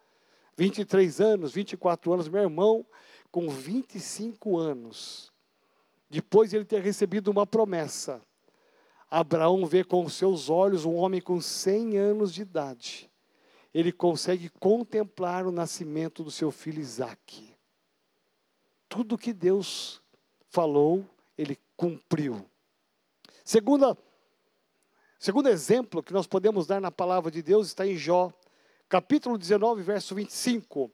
23 0.57 1.21
anos, 1.21 1.53
24 1.53 2.13
anos, 2.13 2.29
meu 2.29 2.43
irmão, 2.43 2.87
com 3.31 3.49
25 3.49 4.59
anos, 4.59 5.33
depois 6.09 6.51
de 6.51 6.57
ele 6.57 6.65
ter 6.65 6.81
recebido 6.83 7.29
uma 7.29 7.47
promessa, 7.47 8.23
Abraão 9.11 9.65
vê 9.67 9.83
com 9.83 10.09
seus 10.09 10.49
olhos 10.51 10.85
um 10.85 10.95
homem 10.95 11.21
com 11.21 11.41
100 11.41 11.97
anos 11.99 12.33
de 12.33 12.43
idade. 12.43 13.11
Ele 13.73 13.91
consegue 13.91 14.49
contemplar 14.49 15.47
o 15.47 15.53
nascimento 15.53 16.23
do 16.23 16.31
seu 16.31 16.51
filho 16.51 16.81
Isaque. 16.81 17.55
Tudo 18.89 19.19
que 19.19 19.33
Deus 19.33 20.01
falou, 20.49 21.05
ele 21.37 21.59
cumpriu. 21.77 22.45
Segunda 23.45 23.99
Segundo 25.25 25.49
exemplo 25.49 26.03
que 26.03 26.13
nós 26.13 26.27
podemos 26.27 26.67
dar 26.67 26.83
na 26.83 26.91
palavra 26.91 27.31
de 27.31 27.41
Deus 27.41 27.69
está 27.69 27.87
em 27.87 27.97
Jó, 27.97 28.31
capítulo 28.91 29.39
19, 29.39 29.81
verso 29.83 30.15
25. 30.15 30.91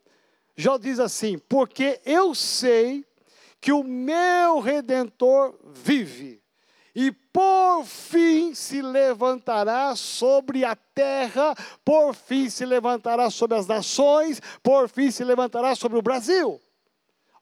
Jó 0.54 0.78
diz 0.78 1.00
assim: 1.00 1.36
Porque 1.36 2.00
eu 2.04 2.32
sei 2.32 3.04
que 3.60 3.72
o 3.72 3.82
meu 3.82 4.60
redentor 4.60 5.58
vive, 5.72 6.40
e 6.94 7.10
por 7.10 7.82
fim 7.84 8.54
se 8.54 8.80
levantará 8.80 9.96
sobre 9.96 10.64
a 10.64 10.76
terra, 10.76 11.52
por 11.84 12.14
fim 12.14 12.48
se 12.48 12.64
levantará 12.64 13.30
sobre 13.30 13.58
as 13.58 13.66
nações, 13.66 14.40
por 14.62 14.88
fim 14.88 15.10
se 15.10 15.24
levantará 15.24 15.74
sobre 15.74 15.98
o 15.98 16.02
Brasil. 16.02 16.60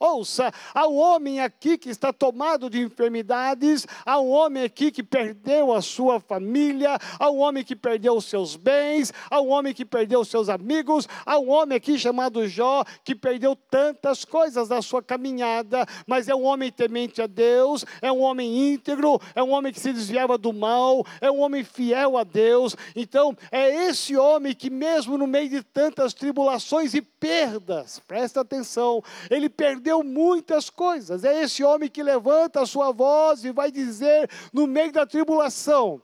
Ouça, 0.01 0.53
há 0.73 0.87
um 0.87 0.97
homem 0.97 1.41
aqui 1.41 1.77
que 1.77 1.91
está 1.91 2.13
tomado 2.13 2.71
de 2.71 2.81
enfermidades, 2.81 3.85
há 4.07 4.21
um 4.21 4.31
homem 4.31 4.63
aqui 4.63 4.93
que 4.93 5.03
perdeu 5.03 5.73
a 5.73 5.83
sua 5.83 6.21
família, 6.21 6.97
há 7.19 7.29
um 7.29 7.39
homem 7.39 7.65
que 7.65 7.75
perdeu 7.75 8.15
os 8.15 8.27
seus 8.27 8.55
bens, 8.55 9.13
há 9.29 9.41
um 9.41 9.49
homem 9.49 9.75
que 9.75 9.85
perdeu 9.85 10.21
os 10.21 10.29
seus 10.29 10.49
amigos, 10.49 11.09
há 11.27 11.37
um 11.37 11.51
homem 11.51 11.77
aqui 11.77 11.99
chamado 11.99 12.47
Jó 12.47 12.85
que 13.03 13.13
perdeu 13.13 13.57
tantas 13.57 14.25
coisas 14.25 14.69
na 14.69 14.81
sua 14.83 15.03
caminhada, 15.03 15.85
mas 16.07 16.29
é 16.29 16.35
um 16.35 16.45
homem 16.45 16.71
temente 16.71 17.21
a 17.21 17.27
Deus, 17.27 17.85
é 18.01 18.13
um 18.13 18.21
homem 18.21 18.75
íntegro, 18.75 19.21
é 19.35 19.43
um 19.43 19.51
homem 19.51 19.73
que 19.73 19.81
se 19.81 19.93
desviava 19.93 20.39
do 20.39 20.53
mal, 20.53 21.05
é 21.21 21.29
um 21.29 21.41
homem 21.41 21.65
fiel 21.65 22.17
a 22.17 22.23
Deus. 22.23 22.77
Então, 22.95 23.37
é 23.51 23.87
esse 23.87 24.17
homem 24.17 24.55
que, 24.55 24.71
mesmo 24.71 25.19
no 25.19 25.27
meio 25.27 25.49
de 25.49 25.61
tantas 25.61 26.15
tribulações 26.15 26.95
e 26.95 27.03
perdas, 27.03 28.01
presta 28.07 28.43
atenção, 28.43 29.03
ele 29.29 29.49
perdeu 29.49 29.88
perdeu 29.89 30.03
muitas 30.05 30.69
coisas. 30.69 31.25
É 31.25 31.43
esse 31.43 31.65
homem 31.65 31.89
que 31.89 32.03
levanta 32.03 32.61
a 32.61 32.67
sua 32.67 32.93
voz 32.93 33.45
e 33.45 33.51
vai 33.51 33.73
dizer 33.73 34.31
no 34.53 34.67
meio 34.67 34.93
da 34.93 35.07
tribulação: 35.07 36.03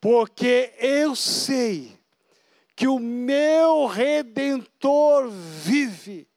Porque 0.00 0.74
eu 0.78 1.16
sei 1.16 1.98
que 2.76 2.86
o 2.86 2.98
meu 2.98 3.86
redentor 3.86 5.30
vive 5.30 6.28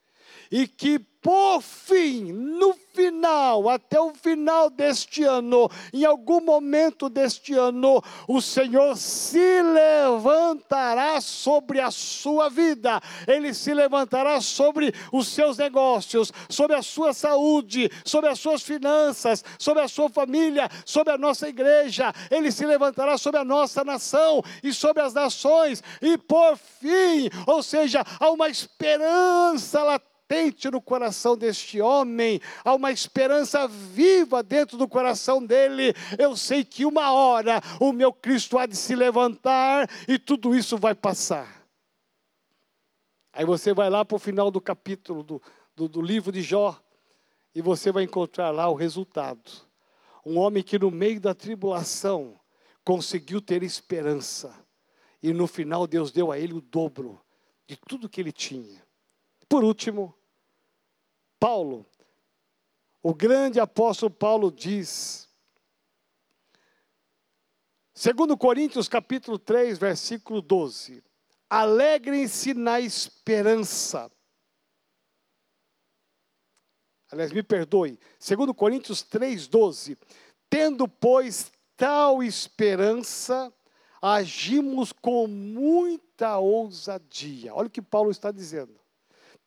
e 0.52 0.68
que 0.68 1.00
por 1.28 1.62
fim, 1.62 2.32
no 2.32 2.74
final, 2.94 3.68
até 3.68 4.00
o 4.00 4.14
final 4.14 4.70
deste 4.70 5.26
ano, 5.26 5.70
em 5.92 6.06
algum 6.06 6.40
momento 6.40 7.10
deste 7.10 7.54
ano, 7.54 8.02
o 8.30 8.42
Senhor 8.42 8.96
se 8.96 9.62
levantará 9.62 11.20
sobre 11.20 11.82
a 11.82 11.92
sua 11.92 12.48
vida, 12.50 13.02
Ele 13.28 13.54
se 13.54 13.74
levantará 13.74 14.40
sobre 14.40 14.94
os 15.12 15.28
seus 15.28 15.58
negócios, 15.58 16.32
sobre 16.48 16.78
a 16.78 16.82
sua 16.82 17.14
saúde, 17.14 17.92
sobre 18.06 18.30
as 18.30 18.40
suas 18.40 18.62
finanças, 18.62 19.44
sobre 19.60 19.84
a 19.84 19.88
sua 19.90 20.10
família, 20.10 20.70
sobre 20.86 21.12
a 21.12 21.18
nossa 21.18 21.50
igreja, 21.50 22.14
Ele 22.32 22.54
se 22.54 22.66
levantará 22.66 23.18
sobre 23.18 23.42
a 23.42 23.44
nossa 23.44 23.84
nação 23.84 24.42
e 24.64 24.72
sobre 24.74 25.04
as 25.04 25.14
nações, 25.14 25.84
e 26.02 26.18
por 26.18 26.56
fim, 26.56 27.30
ou 27.46 27.62
seja, 27.62 28.02
há 28.18 28.30
uma 28.30 28.48
esperança 28.48 29.84
latente 29.84 30.17
latente 30.28 30.70
no 30.70 30.82
coração 30.82 31.38
deste 31.38 31.80
homem, 31.80 32.42
há 32.64 32.76
uma 32.76 32.92
esperança 32.92 33.68
viva 33.68 34.44
dentro 34.44 34.78
do 34.78 34.88
coração 34.88 35.44
dele. 35.44 35.94
Eu 36.20 36.36
sei 36.36 36.66
que 36.66 36.86
uma 36.86 37.12
hora 37.14 37.62
o 37.80 37.94
meu 37.94 38.12
Cristo 38.12 38.58
há 38.58 38.66
de 38.66 38.76
se 38.76 38.96
levantar 38.96 39.90
e 40.08 40.20
tudo 40.20 40.54
isso 40.54 40.78
vai 40.78 40.94
passar. 40.94 41.66
Aí 43.32 43.46
você 43.46 43.74
vai 43.74 43.90
lá 43.90 44.04
para 44.04 44.16
o 44.16 44.20
final 44.20 44.52
do 44.52 44.60
capítulo 44.60 45.24
do, 45.24 45.42
do, 45.76 45.88
do 45.88 46.02
livro 46.02 46.32
de 46.32 46.42
Jó 46.42 46.78
e 47.56 47.62
você 47.62 47.92
vai 47.92 48.04
encontrar 48.04 48.52
lá 48.52 48.68
o 48.68 48.76
resultado. 48.76 49.52
Um 50.26 50.38
homem 50.38 50.62
que 50.62 50.78
no 50.78 50.92
meio 50.92 51.22
da 51.22 51.34
tribulação 51.34 52.38
conseguiu 52.84 53.40
ter 53.40 53.64
esperança. 53.64 54.54
E 55.24 55.32
no 55.32 55.48
final 55.48 55.88
Deus 55.88 56.12
deu 56.12 56.32
a 56.32 56.38
ele 56.38 56.54
o 56.54 56.62
dobro 56.62 57.20
de 57.66 57.78
tudo 57.78 58.10
que 58.10 58.20
ele 58.20 58.32
tinha. 58.32 58.87
Por 59.50 59.64
último, 59.64 60.14
Paulo, 61.40 61.86
o 63.02 63.14
grande 63.14 63.60
apóstolo 63.60 64.12
Paulo 64.12 64.52
diz, 64.52 65.30
segundo 67.94 68.38
Coríntios 68.38 68.90
capítulo 68.90 69.40
3, 69.40 69.78
versículo 69.78 70.42
12, 70.42 71.02
alegrem-se 71.50 72.54
na 72.54 72.82
esperança. 72.82 74.12
Aliás, 77.10 77.32
me 77.32 77.42
perdoe, 77.42 77.98
segundo 78.20 78.54
Coríntios 78.54 79.02
3, 79.04 79.48
12, 79.48 79.98
tendo, 80.50 80.90
pois, 80.90 81.50
tal 81.78 82.22
esperança, 82.22 83.54
agimos 84.02 84.92
com 84.92 85.26
muita 85.26 86.38
ousadia. 86.38 87.56
Olha 87.56 87.68
o 87.68 87.72
que 87.72 87.82
Paulo 87.82 88.12
está 88.12 88.30
dizendo. 88.30 88.78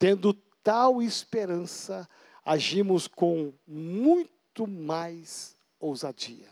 Tendo 0.00 0.32
tal 0.64 1.02
esperança, 1.02 2.08
agimos 2.42 3.06
com 3.06 3.52
muito 3.66 4.66
mais 4.66 5.54
ousadia. 5.78 6.48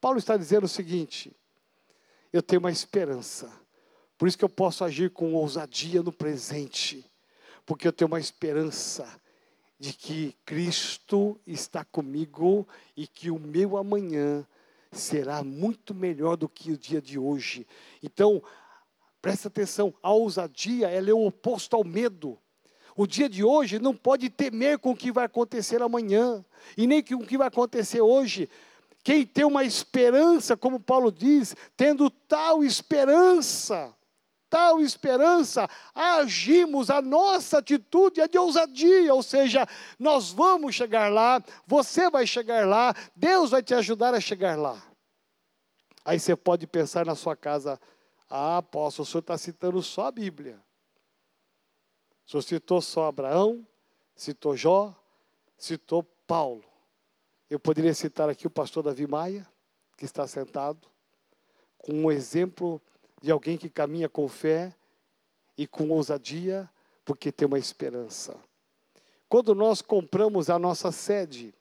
Paulo 0.00 0.18
está 0.18 0.36
dizendo 0.36 0.62
o 0.62 0.68
seguinte: 0.68 1.36
eu 2.32 2.40
tenho 2.40 2.60
uma 2.60 2.70
esperança, 2.70 3.50
por 4.16 4.28
isso 4.28 4.38
que 4.38 4.44
eu 4.44 4.48
posso 4.48 4.84
agir 4.84 5.10
com 5.10 5.34
ousadia 5.34 6.00
no 6.00 6.12
presente, 6.12 7.04
porque 7.66 7.88
eu 7.88 7.92
tenho 7.92 8.06
uma 8.06 8.20
esperança 8.20 9.20
de 9.76 9.92
que 9.92 10.36
Cristo 10.44 11.36
está 11.44 11.84
comigo 11.84 12.68
e 12.96 13.08
que 13.08 13.32
o 13.32 13.38
meu 13.38 13.76
amanhã 13.76 14.46
será 14.92 15.42
muito 15.42 15.92
melhor 15.92 16.36
do 16.36 16.48
que 16.48 16.70
o 16.70 16.78
dia 16.78 17.02
de 17.02 17.18
hoje. 17.18 17.66
Então, 18.00 18.40
presta 19.20 19.48
atenção, 19.48 19.92
a 20.00 20.12
ousadia 20.12 20.88
ela 20.88 21.10
é 21.10 21.12
o 21.12 21.26
oposto 21.26 21.74
ao 21.74 21.82
medo. 21.82 22.38
O 22.96 23.06
dia 23.06 23.28
de 23.28 23.42
hoje 23.42 23.78
não 23.78 23.94
pode 23.94 24.30
temer 24.30 24.78
com 24.78 24.90
o 24.90 24.96
que 24.96 25.10
vai 25.10 25.24
acontecer 25.24 25.82
amanhã, 25.82 26.44
e 26.76 26.86
nem 26.86 27.02
com 27.02 27.16
o 27.16 27.26
que 27.26 27.36
vai 27.36 27.48
acontecer 27.48 28.00
hoje. 28.00 28.48
Quem 29.02 29.26
tem 29.26 29.44
uma 29.44 29.64
esperança, 29.64 30.56
como 30.56 30.80
Paulo 30.80 31.12
diz, 31.12 31.54
tendo 31.76 32.08
tal 32.08 32.64
esperança, 32.64 33.94
tal 34.48 34.80
esperança, 34.80 35.68
agimos, 35.94 36.88
a 36.88 37.02
nossa 37.02 37.58
atitude 37.58 38.20
é 38.20 38.28
de 38.28 38.38
ousadia, 38.38 39.12
ou 39.12 39.22
seja, 39.22 39.66
nós 39.98 40.30
vamos 40.30 40.74
chegar 40.74 41.12
lá, 41.12 41.42
você 41.66 42.08
vai 42.08 42.26
chegar 42.26 42.66
lá, 42.66 42.94
Deus 43.14 43.50
vai 43.50 43.62
te 43.62 43.74
ajudar 43.74 44.14
a 44.14 44.20
chegar 44.20 44.56
lá. 44.56 44.80
Aí 46.04 46.20
você 46.20 46.36
pode 46.36 46.66
pensar 46.66 47.04
na 47.04 47.14
sua 47.14 47.34
casa, 47.34 47.80
ah, 48.30 48.58
apóstolo, 48.58 49.04
o 49.04 49.10
senhor 49.10 49.20
está 49.20 49.36
citando 49.36 49.82
só 49.82 50.06
a 50.06 50.12
Bíblia. 50.12 50.63
Senhor 52.26 52.42
citou 52.42 52.80
só 52.80 53.06
Abraão, 53.06 53.66
citou 54.14 54.56
Jó, 54.56 54.94
citou 55.56 56.02
Paulo. 56.26 56.64
Eu 57.50 57.60
poderia 57.60 57.94
citar 57.94 58.28
aqui 58.28 58.46
o 58.46 58.50
pastor 58.50 58.82
Davi 58.82 59.06
Maia, 59.06 59.46
que 59.96 60.04
está 60.04 60.26
sentado, 60.26 60.88
com 61.78 61.92
um 61.92 62.10
exemplo 62.10 62.80
de 63.20 63.30
alguém 63.30 63.56
que 63.56 63.68
caminha 63.68 64.08
com 64.08 64.28
fé 64.28 64.74
e 65.56 65.66
com 65.66 65.88
ousadia, 65.90 66.68
porque 67.04 67.30
tem 67.30 67.46
uma 67.46 67.58
esperança. 67.58 68.36
Quando 69.28 69.54
nós 69.54 69.82
compramos 69.82 70.48
a 70.48 70.58
nossa 70.58 70.90
sede, 70.90 71.54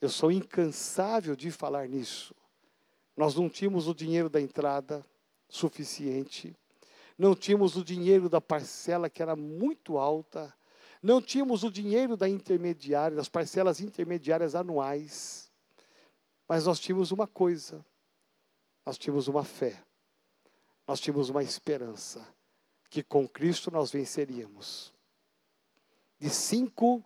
eu 0.00 0.08
sou 0.08 0.30
incansável 0.30 1.34
de 1.34 1.50
falar 1.50 1.88
nisso. 1.88 2.34
Nós 3.16 3.34
não 3.34 3.48
tínhamos 3.48 3.88
o 3.88 3.94
dinheiro 3.94 4.28
da 4.28 4.40
entrada 4.40 5.04
suficiente, 5.48 6.54
não 7.18 7.34
tínhamos 7.34 7.76
o 7.76 7.84
dinheiro 7.84 8.28
da 8.28 8.40
parcela 8.40 9.08
que 9.08 9.22
era 9.22 9.34
muito 9.34 9.98
alta, 9.98 10.54
não 11.02 11.20
tínhamos 11.20 11.62
o 11.64 11.70
dinheiro 11.70 12.16
da 12.16 12.28
intermediária, 12.28 13.16
das 13.16 13.28
parcelas 13.28 13.80
intermediárias 13.80 14.54
anuais, 14.54 15.50
mas 16.48 16.66
nós 16.66 16.78
tínhamos 16.78 17.10
uma 17.10 17.26
coisa, 17.26 17.84
nós 18.84 18.98
tínhamos 18.98 19.28
uma 19.28 19.44
fé. 19.44 19.82
Nós 20.86 21.00
tínhamos 21.00 21.28
uma 21.28 21.42
esperança 21.42 22.26
que 22.88 23.02
com 23.02 23.26
Cristo 23.26 23.70
nós 23.70 23.90
venceríamos. 23.90 24.94
De 26.18 26.30
cinco, 26.30 27.04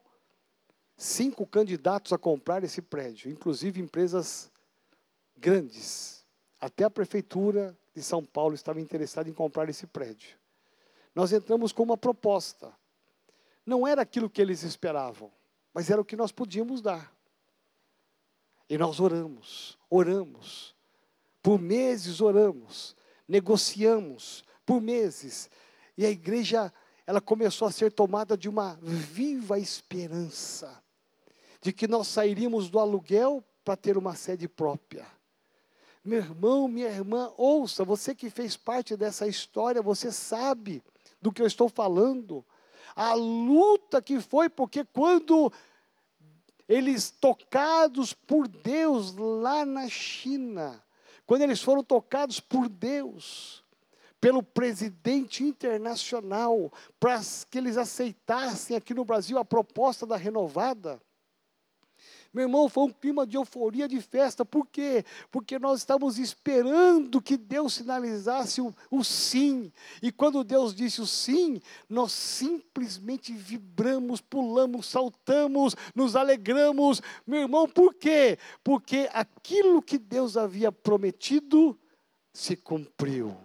cinco 0.96 1.46
candidatos 1.46 2.12
a 2.12 2.18
comprar 2.18 2.62
esse 2.62 2.82
prédio, 2.82 3.30
inclusive 3.30 3.80
empresas 3.80 4.52
grandes, 5.36 6.26
até 6.61 6.84
a 6.84 6.90
prefeitura 6.90 7.76
de 7.95 8.03
São 8.03 8.24
Paulo 8.24 8.55
estava 8.55 8.80
interessada 8.80 9.28
em 9.28 9.32
comprar 9.32 9.68
esse 9.68 9.86
prédio. 9.86 10.38
Nós 11.14 11.32
entramos 11.32 11.72
com 11.72 11.82
uma 11.82 11.97
proposta. 11.97 12.72
Não 13.66 13.86
era 13.86 14.03
aquilo 14.03 14.30
que 14.30 14.41
eles 14.41 14.62
esperavam, 14.62 15.30
mas 15.72 15.91
era 15.91 16.01
o 16.01 16.05
que 16.05 16.16
nós 16.16 16.32
podíamos 16.32 16.80
dar. 16.80 17.12
E 18.68 18.78
nós 18.78 19.01
oramos, 19.01 19.78
oramos. 19.91 20.74
Por 21.43 21.61
meses 21.61 22.20
oramos 22.20 22.95
negociamos 23.30 24.45
por 24.66 24.80
meses. 24.82 25.49
E 25.97 26.05
a 26.05 26.11
igreja, 26.11 26.72
ela 27.07 27.20
começou 27.20 27.68
a 27.68 27.72
ser 27.72 27.93
tomada 27.93 28.36
de 28.36 28.49
uma 28.49 28.76
viva 28.82 29.59
esperança 29.59 30.82
de 31.62 31.72
que 31.72 31.86
nós 31.86 32.09
sairíamos 32.09 32.68
do 32.68 32.78
aluguel 32.78 33.45
para 33.64 33.76
ter 33.76 33.97
uma 33.97 34.16
sede 34.16 34.49
própria. 34.49 35.07
Meu 36.03 36.18
irmão, 36.18 36.66
minha 36.66 36.88
irmã, 36.88 37.30
ouça, 37.36 37.84
você 37.84 38.14
que 38.14 38.30
fez 38.30 38.57
parte 38.57 38.96
dessa 38.96 39.26
história, 39.26 39.82
você 39.82 40.11
sabe 40.11 40.82
do 41.20 41.30
que 41.30 41.42
eu 41.42 41.46
estou 41.46 41.68
falando. 41.68 42.44
A 42.96 43.12
luta 43.12 44.01
que 44.01 44.18
foi, 44.20 44.48
porque 44.48 44.84
quando 44.84 45.53
eles 46.66 47.11
tocados 47.11 48.12
por 48.14 48.48
Deus 48.48 49.14
lá 49.14 49.66
na 49.66 49.88
China, 49.88 50.82
quando 51.26 51.42
eles 51.42 51.61
foram 51.61 51.84
tocados 51.84 52.40
por 52.40 52.68
Deus, 52.68 53.62
pelo 54.20 54.42
presidente 54.42 55.44
internacional, 55.44 56.72
para 56.98 57.20
que 57.51 57.59
eles 57.59 57.76
aceitassem 57.76 58.76
aqui 58.76 58.94
no 58.94 59.05
Brasil 59.05 59.38
a 59.38 59.44
proposta 59.44 60.07
da 60.07 60.16
renovada, 60.16 61.01
meu 62.33 62.45
irmão, 62.45 62.68
foi 62.68 62.85
um 62.85 62.91
clima 62.91 63.26
de 63.26 63.37
euforia, 63.37 63.89
de 63.89 64.01
festa. 64.01 64.45
Por 64.45 64.64
quê? 64.66 65.05
Porque 65.33 65.59
nós 65.59 65.81
estávamos 65.81 66.16
esperando 66.16 67.20
que 67.20 67.37
Deus 67.37 67.74
sinalizasse 67.74 68.61
o, 68.61 68.72
o, 68.89 69.03
sim. 69.03 69.72
E 70.01 70.12
quando 70.12 70.45
Deus 70.45 70.72
disse 70.72 71.01
o 71.01 71.07
sim, 71.07 71.61
nós 71.89 72.12
simplesmente 72.12 73.33
vibramos, 73.33 74.20
pulamos, 74.20 74.87
saltamos, 74.87 75.74
nos 75.93 76.14
alegramos. 76.14 77.03
Meu 77.26 77.41
irmão, 77.41 77.68
por 77.68 77.95
quê? 77.95 78.39
Porque 78.62 79.09
aquilo 79.12 79.83
que 79.83 79.99
Deus 79.99 80.37
havia 80.37 80.70
prometido 80.70 81.76
se 82.33 82.55
cumpriu. 82.55 83.37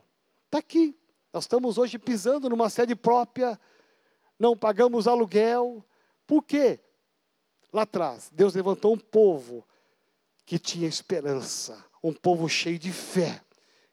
Está 0.45 0.59
aqui. 0.59 0.95
Nós 1.33 1.45
estamos 1.45 1.79
hoje 1.79 1.97
pisando 1.97 2.47
numa 2.49 2.69
sede 2.69 2.95
própria, 2.95 3.59
não 4.39 4.55
pagamos 4.55 5.07
aluguel. 5.07 5.83
Por 6.27 6.43
quê? 6.43 6.79
Lá 7.75 7.81
atrás, 7.81 8.31
Deus 8.31 8.55
levantou 8.55 8.93
um 8.93 8.97
povo 8.97 9.61
que 10.45 10.57
tinha 10.57 10.87
esperança, 10.87 11.83
um 12.01 12.13
povo 12.13 12.47
cheio 12.47 12.79
de 12.79 12.89
fé, 12.89 13.41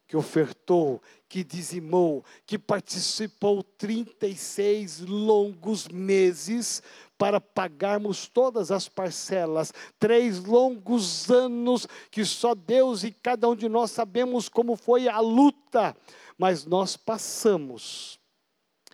que 0.07 0.17
ofertou, 0.17 1.03
que 1.29 1.43
dizimou, 1.43 2.25
que 2.47 2.57
participou 2.57 3.61
36 3.61 5.01
longos 5.01 5.89
meses 5.89 6.81
para 7.19 7.41
pagarmos 7.41 8.29
todas 8.29 8.71
as 8.71 8.89
parcelas, 8.89 9.75
três 9.99 10.39
longos 10.45 11.29
anos 11.29 11.89
que 12.09 12.25
só 12.25 12.55
Deus 12.55 13.03
e 13.03 13.11
cada 13.11 13.49
um 13.49 13.57
de 13.57 13.69
nós 13.69 13.91
sabemos 13.91 14.49
como 14.49 14.77
foi 14.77 15.09
a 15.09 15.19
luta, 15.19 15.97
mas 16.39 16.65
nós 16.65 16.97
passamos 16.97 18.21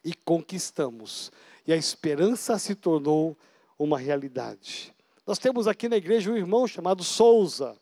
e 0.03 0.14
conquistamos, 0.14 1.30
e 1.66 1.74
a 1.74 1.76
esperança 1.76 2.59
se 2.59 2.74
tornou 2.74 3.36
uma 3.78 3.98
realidade. 3.98 4.92
Nós 5.26 5.38
temos 5.38 5.68
aqui 5.68 5.88
na 5.88 5.96
igreja 5.96 6.32
um 6.32 6.36
irmão 6.36 6.66
chamado 6.66 7.04
Souza. 7.04 7.76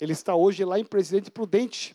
Ele 0.00 0.12
está 0.12 0.34
hoje 0.34 0.64
lá 0.64 0.78
em 0.78 0.84
Presidente 0.84 1.30
Prudente, 1.30 1.94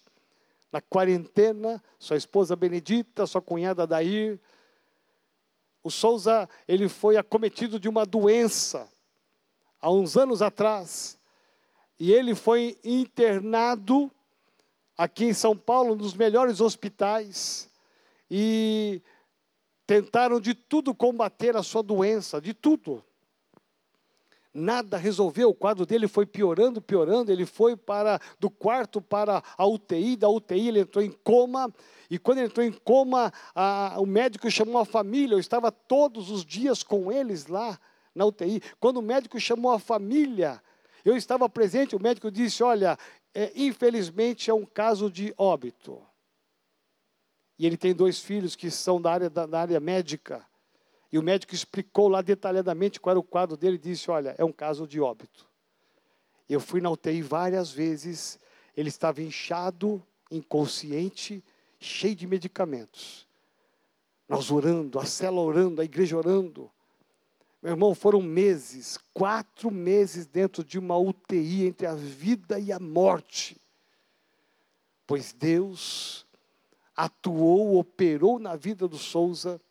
na 0.71 0.81
quarentena, 0.81 1.81
sua 1.97 2.17
esposa 2.17 2.55
Benedita, 2.55 3.25
sua 3.25 3.41
cunhada 3.41 3.87
Dair. 3.87 4.39
O 5.81 5.89
Souza, 5.89 6.47
ele 6.67 6.87
foi 6.89 7.17
acometido 7.17 7.79
de 7.79 7.89
uma 7.89 8.05
doença 8.05 8.87
há 9.81 9.89
uns 9.89 10.15
anos 10.17 10.41
atrás. 10.41 11.17
E 11.99 12.11
ele 12.11 12.35
foi 12.35 12.77
internado 12.83 14.11
aqui 14.97 15.25
em 15.25 15.33
São 15.33 15.55
Paulo, 15.55 15.95
nos 15.95 16.13
melhores 16.13 16.59
hospitais. 16.59 17.69
E 18.29 19.01
tentaram 19.87 20.39
de 20.41 20.53
tudo 20.53 20.93
combater 20.93 21.55
a 21.55 21.63
sua 21.63 21.81
doença, 21.81 22.41
de 22.41 22.53
tudo 22.53 23.03
nada 24.53 24.97
resolveu, 24.97 25.49
o 25.49 25.53
quadro 25.53 25.85
dele 25.85 26.07
foi 26.07 26.25
piorando, 26.25 26.81
piorando, 26.81 27.31
ele 27.31 27.45
foi 27.45 27.75
para 27.75 28.19
do 28.39 28.49
quarto 28.49 29.01
para 29.01 29.43
a 29.57 29.65
UTI, 29.65 30.15
da 30.15 30.29
UTI 30.29 30.67
ele 30.67 30.79
entrou 30.81 31.03
em 31.03 31.11
coma, 31.11 31.73
e 32.09 32.19
quando 32.19 32.37
ele 32.37 32.47
entrou 32.47 32.65
em 32.65 32.71
coma, 32.71 33.33
a, 33.55 33.95
o 33.97 34.05
médico 34.05 34.49
chamou 34.51 34.79
a 34.79 34.85
família, 34.85 35.35
eu 35.35 35.39
estava 35.39 35.71
todos 35.71 36.29
os 36.29 36.45
dias 36.45 36.83
com 36.83 37.11
eles 37.11 37.47
lá 37.47 37.79
na 38.13 38.25
UTI. 38.25 38.61
Quando 38.79 38.97
o 38.97 39.01
médico 39.01 39.39
chamou 39.39 39.71
a 39.71 39.79
família, 39.79 40.61
eu 41.03 41.17
estava 41.17 41.49
presente, 41.49 41.95
o 41.95 42.01
médico 42.01 42.29
disse: 42.29 42.63
Olha, 42.63 42.97
é, 43.33 43.51
infelizmente 43.55 44.49
é 44.49 44.53
um 44.53 44.65
caso 44.65 45.09
de 45.09 45.33
óbito. 45.37 46.01
E 47.57 47.65
ele 47.65 47.77
tem 47.77 47.93
dois 47.93 48.19
filhos 48.19 48.55
que 48.55 48.69
são 48.69 49.01
da 49.01 49.11
área, 49.11 49.29
da, 49.29 49.45
da 49.45 49.61
área 49.61 49.79
médica. 49.79 50.45
E 51.13 51.17
o 51.19 51.21
médico 51.21 51.53
explicou 51.53 52.07
lá 52.07 52.23
detalhadamente 52.23 52.99
qual 52.99 53.11
era 53.11 53.19
o 53.19 53.23
quadro 53.23 53.55
dele 53.55 53.75
e 53.75 53.77
disse: 53.77 54.09
Olha, 54.09 54.33
é 54.35 54.43
um 54.43 54.51
caso 54.51 54.87
de 54.87 54.99
óbito. 54.99 55.47
Eu 56.49 56.59
fui 56.59 56.81
na 56.81 56.89
UTI 56.89 57.21
várias 57.21 57.69
vezes, 57.69 58.39
ele 58.75 58.89
estava 58.89 59.21
inchado, 59.21 60.01
inconsciente, 60.31 61.43
cheio 61.79 62.15
de 62.15 62.25
medicamentos. 62.25 63.27
Nós 64.27 64.49
orando, 64.49 64.97
a 64.97 65.05
célula 65.05 65.43
orando, 65.43 65.81
a 65.81 65.85
igreja 65.85 66.17
orando. 66.17 66.71
Meu 67.61 67.73
irmão, 67.73 67.93
foram 67.93 68.19
meses, 68.19 68.97
quatro 69.13 69.69
meses 69.69 70.25
dentro 70.25 70.63
de 70.63 70.79
uma 70.79 70.97
UTI 70.97 71.67
entre 71.67 71.85
a 71.85 71.93
vida 71.93 72.59
e 72.59 72.71
a 72.71 72.79
morte. 72.79 73.55
Pois 75.05 75.31
Deus 75.31 76.25
atuou, 76.95 77.77
operou 77.77 78.39
na 78.39 78.55
vida 78.55 78.87
do 78.87 78.97
Souza 78.97 79.61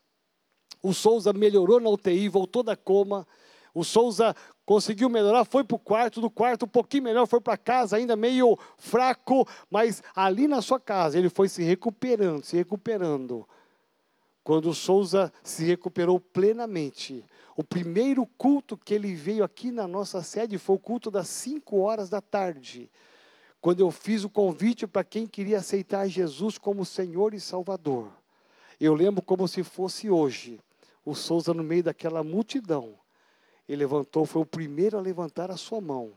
o 0.83 0.93
Souza 0.93 1.33
melhorou 1.33 1.79
na 1.79 1.89
UTI, 1.89 2.29
voltou 2.29 2.63
da 2.63 2.77
coma. 2.77 3.27
O 3.75 3.85
Souza 3.85 4.35
conseguiu 4.67 5.09
melhorar, 5.09 5.45
foi 5.45 5.65
para 5.65 5.77
o 5.77 5.79
quarto, 5.79 6.21
do 6.21 6.31
quarto 6.31 6.65
um 6.65 6.69
pouquinho 6.69 7.05
melhor, 7.05 7.27
foi 7.27 7.41
para 7.41 7.57
casa, 7.57 7.97
ainda 7.97 8.17
meio 8.17 8.59
fraco, 8.77 9.47
mas 9.71 10.03
ali 10.15 10.47
na 10.47 10.61
sua 10.61 10.81
casa 10.81 11.19
ele 11.19 11.29
foi 11.29 11.49
se 11.49 11.63
recuperando, 11.63 12.45
se 12.45 12.57
recuperando. 12.57 13.49
Quando 14.45 14.71
o 14.71 14.75
Souza 14.75 15.33
se 15.43 15.65
recuperou 15.65 16.19
plenamente, 16.19 17.25
o 17.57 17.63
primeiro 17.63 18.27
culto 18.27 18.77
que 18.77 18.93
ele 18.93 19.15
veio 19.15 19.45
aqui 19.45 19.71
na 19.71 19.87
nossa 19.87 20.23
sede 20.23 20.59
foi 20.59 20.77
o 20.77 20.81
culto 20.81 21.11
das 21.11 21.29
5 21.29 21.79
horas 21.79 22.09
da 22.09 22.21
tarde, 22.21 22.91
quando 23.61 23.81
eu 23.81 23.91
fiz 23.91 24.25
o 24.25 24.31
convite 24.31 24.87
para 24.87 25.05
quem 25.05 25.27
queria 25.27 25.59
aceitar 25.59 26.09
Jesus 26.09 26.59
como 26.59 26.85
Senhor 26.85 27.35
e 27.35 27.41
Salvador. 27.41 28.11
Eu 28.81 28.95
lembro 28.95 29.23
como 29.23 29.47
se 29.47 29.63
fosse 29.63 30.11
hoje, 30.11 30.59
o 31.05 31.15
Souza 31.15 31.53
no 31.53 31.63
meio 31.63 31.83
daquela 31.83 32.23
multidão, 32.23 32.99
ele 33.69 33.79
levantou, 33.79 34.25
foi 34.27 34.43
o 34.43 34.47
primeiro 34.47 34.99
a 34.99 35.01
levantar 35.01 35.51
a 35.51 35.57
sua 35.57 35.81
mão, 35.81 36.17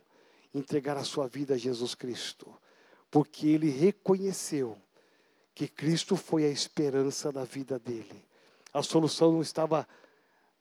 entregar 0.53 0.97
a 0.97 1.03
sua 1.03 1.27
vida 1.27 1.55
a 1.55 1.57
Jesus 1.57 1.95
Cristo, 1.95 2.53
porque 3.09 3.47
ele 3.47 3.69
reconheceu 3.69 4.77
que 5.53 5.67
Cristo 5.67 6.15
foi 6.15 6.45
a 6.45 6.49
esperança 6.49 7.31
da 7.31 7.43
vida 7.43 7.79
dele. 7.79 8.25
A 8.73 8.83
solução 8.83 9.31
não 9.31 9.41
estava 9.41 9.87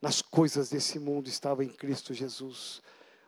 nas 0.01 0.23
coisas 0.23 0.71
desse 0.71 0.99
mundo, 0.99 1.29
estava 1.29 1.65
em 1.65 1.69
Cristo 1.69 2.15
Jesus. 2.15 2.81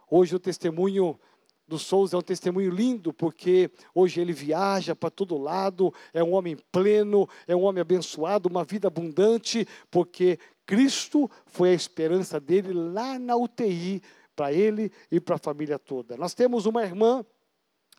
Hoje 0.08 0.36
o 0.36 0.38
testemunho 0.38 1.18
do 1.66 1.78
Souza 1.78 2.16
é 2.16 2.18
um 2.18 2.22
testemunho 2.22 2.70
lindo, 2.70 3.12
porque 3.12 3.70
hoje 3.92 4.20
ele 4.20 4.32
viaja 4.32 4.94
para 4.94 5.10
todo 5.10 5.36
lado, 5.36 5.92
é 6.14 6.22
um 6.22 6.34
homem 6.34 6.56
pleno, 6.70 7.28
é 7.48 7.56
um 7.56 7.62
homem 7.62 7.80
abençoado, 7.80 8.48
uma 8.48 8.62
vida 8.62 8.86
abundante, 8.86 9.66
porque 9.90 10.38
Cristo 10.66 11.30
foi 11.46 11.70
a 11.70 11.74
esperança 11.74 12.40
dele 12.40 12.72
lá 12.72 13.18
na 13.18 13.36
UTI, 13.36 14.02
para 14.34 14.52
ele 14.52 14.92
e 15.10 15.18
para 15.18 15.36
a 15.36 15.38
família 15.38 15.78
toda. 15.78 16.16
Nós 16.16 16.34
temos 16.34 16.66
uma 16.66 16.82
irmã, 16.82 17.24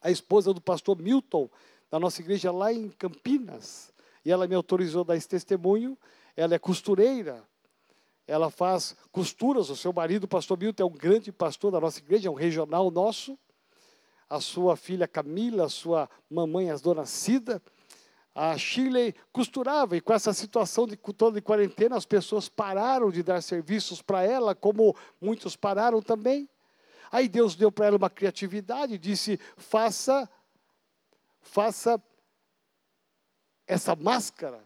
a 0.01 0.11
esposa 0.11 0.53
do 0.53 0.61
pastor 0.61 1.01
Milton, 1.01 1.49
da 1.89 1.99
nossa 1.99 2.21
igreja 2.21 2.51
lá 2.51 2.71
em 2.71 2.89
Campinas, 2.89 3.91
e 4.23 4.31
ela 4.31 4.47
me 4.47 4.53
autorizou 4.53 5.01
a 5.01 5.05
dar 5.05 5.15
esse 5.15 5.27
testemunho. 5.27 5.97
Ela 6.35 6.53
é 6.53 6.59
costureira, 6.59 7.43
ela 8.27 8.51
faz 8.51 8.95
costuras. 9.11 9.69
O 9.69 9.75
seu 9.75 9.93
marido, 9.93 10.25
o 10.25 10.27
pastor 10.27 10.59
Milton, 10.59 10.83
é 10.83 10.85
um 10.85 10.91
grande 10.91 11.31
pastor 11.31 11.71
da 11.71 11.79
nossa 11.79 11.99
igreja, 11.99 12.27
é 12.27 12.31
um 12.31 12.35
regional 12.35 12.91
nosso. 12.91 13.39
A 14.29 14.41
sua 14.41 14.75
filha 14.75 15.07
Camila, 15.07 15.65
a 15.65 15.69
sua 15.69 16.09
mamãe, 16.29 16.69
as 16.69 16.81
dona 16.81 17.05
Cida. 17.05 17.61
A 18.39 18.55
Shirley 18.55 19.15
costurava 19.33 19.97
e 19.97 20.01
com 20.01 20.13
essa 20.13 20.31
situação 20.31 20.85
de 20.85 20.95
toda 20.95 21.39
de 21.39 21.41
quarentena, 21.41 21.97
as 21.97 22.05
pessoas 22.05 22.47
pararam 22.47 23.09
de 23.09 23.23
dar 23.23 23.41
serviços 23.41 23.99
para 23.99 24.21
ela, 24.21 24.53
como 24.53 24.95
muitos 25.19 25.55
pararam 25.55 26.03
também. 26.03 26.47
Aí 27.11 27.27
Deus 27.27 27.55
deu 27.55 27.71
para 27.71 27.87
ela 27.87 27.97
uma 27.97 28.11
criatividade, 28.11 28.99
disse: 28.99 29.39
faça 29.55 30.29
faça 31.41 31.99
essa 33.65 33.95
máscara. 33.95 34.63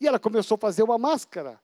E 0.00 0.06
ela 0.06 0.20
começou 0.20 0.54
a 0.54 0.58
fazer 0.58 0.84
uma 0.84 0.98
máscara. 0.98 1.60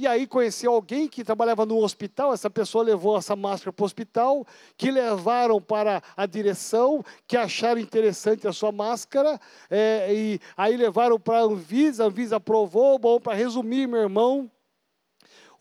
E 0.00 0.06
aí 0.06 0.26
conheceu 0.26 0.72
alguém 0.72 1.06
que 1.06 1.22
trabalhava 1.22 1.66
no 1.66 1.76
hospital, 1.76 2.32
essa 2.32 2.48
pessoa 2.48 2.82
levou 2.82 3.18
essa 3.18 3.36
máscara 3.36 3.70
para 3.70 3.82
o 3.82 3.84
hospital, 3.84 4.46
que 4.74 4.90
levaram 4.90 5.60
para 5.60 6.02
a 6.16 6.24
direção, 6.24 7.04
que 7.28 7.36
acharam 7.36 7.78
interessante 7.78 8.48
a 8.48 8.52
sua 8.52 8.72
máscara, 8.72 9.38
é, 9.68 10.08
e 10.10 10.40
aí 10.56 10.74
levaram 10.74 11.20
para 11.20 11.40
a 11.40 11.42
Anvisa, 11.42 12.04
a 12.04 12.06
Anvisa 12.06 12.36
aprovou, 12.36 12.98
bom, 12.98 13.20
para 13.20 13.36
resumir, 13.36 13.86
meu 13.86 14.00
irmão, 14.00 14.50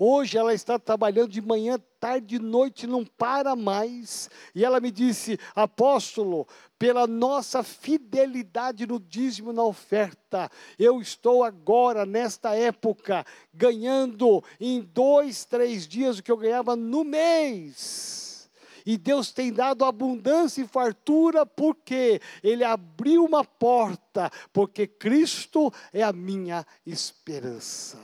Hoje 0.01 0.37
ela 0.37 0.53
está 0.53 0.79
trabalhando 0.79 1.27
de 1.27 1.41
manhã, 1.41 1.77
tarde 1.99 2.37
e 2.37 2.39
noite, 2.39 2.87
não 2.87 3.03
para 3.03 3.53
mais. 3.53 4.29
E 4.55 4.63
ela 4.63 4.79
me 4.79 4.91
disse: 4.91 5.37
Apóstolo, 5.53 6.47
pela 6.77 7.05
nossa 7.05 7.61
fidelidade 7.63 8.87
no 8.87 8.97
dízimo 8.97 9.51
na 9.51 9.61
oferta, 9.61 10.49
eu 10.79 11.01
estou 11.01 11.43
agora, 11.43 12.05
nesta 12.05 12.55
época, 12.55 13.25
ganhando 13.53 14.41
em 14.57 14.79
dois, 14.79 15.43
três 15.43 15.85
dias 15.85 16.17
o 16.17 16.23
que 16.23 16.31
eu 16.31 16.37
ganhava 16.37 16.77
no 16.77 17.03
mês. 17.03 18.49
E 18.85 18.97
Deus 18.97 19.33
tem 19.33 19.51
dado 19.51 19.83
abundância 19.83 20.61
e 20.61 20.67
fartura, 20.67 21.45
porque 21.45 22.21
Ele 22.41 22.63
abriu 22.63 23.25
uma 23.25 23.43
porta, 23.43 24.31
porque 24.53 24.87
Cristo 24.87 25.73
é 25.91 26.01
a 26.01 26.13
minha 26.13 26.65
esperança. 26.85 27.99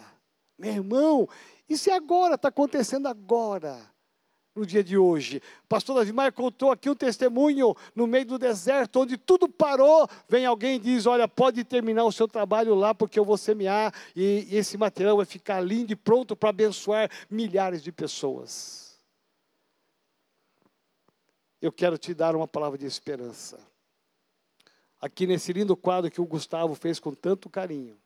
Meu 0.57 0.71
irmão, 0.71 1.27
isso 1.68 1.89
é 1.89 1.93
agora, 1.93 2.36
está 2.36 2.49
acontecendo 2.49 3.07
agora, 3.07 3.80
no 4.55 4.66
dia 4.66 4.84
de 4.84 4.97
hoje. 4.97 5.41
pastor 5.68 5.97
Davi 5.97 6.13
Maia 6.13 6.32
contou 6.32 6.72
aqui 6.72 6.89
um 6.89 6.95
testemunho 6.95 7.76
no 7.93 8.07
meio 8.07 8.26
do 8.26 8.39
deserto, 8.39 9.01
onde 9.01 9.18
tudo 9.18 9.49
parou. 9.49 10.07
Vem 10.30 10.45
alguém 10.45 10.76
e 10.78 10.80
diz: 10.80 11.05
Olha, 11.05 11.28
pode 11.28 11.63
terminar 11.63 12.05
o 12.05 12.11
seu 12.11 12.28
trabalho 12.28 12.76
lá, 12.76 12.93
porque 12.93 13.20
eu 13.20 13.26
vou 13.26 13.38
semear, 13.38 13.93
e, 14.16 14.47
e 14.49 14.55
esse 14.55 14.78
material 14.78 15.18
vai 15.18 15.26
ficar 15.26 15.59
lindo 15.59 15.91
e 15.91 15.95
pronto 15.95 16.36
para 16.36 16.49
abençoar 16.49 17.09
milhares 17.30 17.84
de 17.84 17.91
pessoas. 17.91 18.97
Eu 21.61 21.72
quero 21.72 21.97
te 21.97 22.13
dar 22.13 22.36
uma 22.36 22.47
palavra 22.47 22.78
de 22.78 22.86
esperança. 22.86 23.59
Aqui 25.01 25.28
nesse 25.28 25.51
lindo 25.51 25.76
quadro 25.76 26.09
que 26.09 26.22
o 26.22 26.26
Gustavo 26.26 26.76
fez 26.76 26.99
com 26.99 27.13
tanto 27.13 27.49
carinho, 27.49 27.97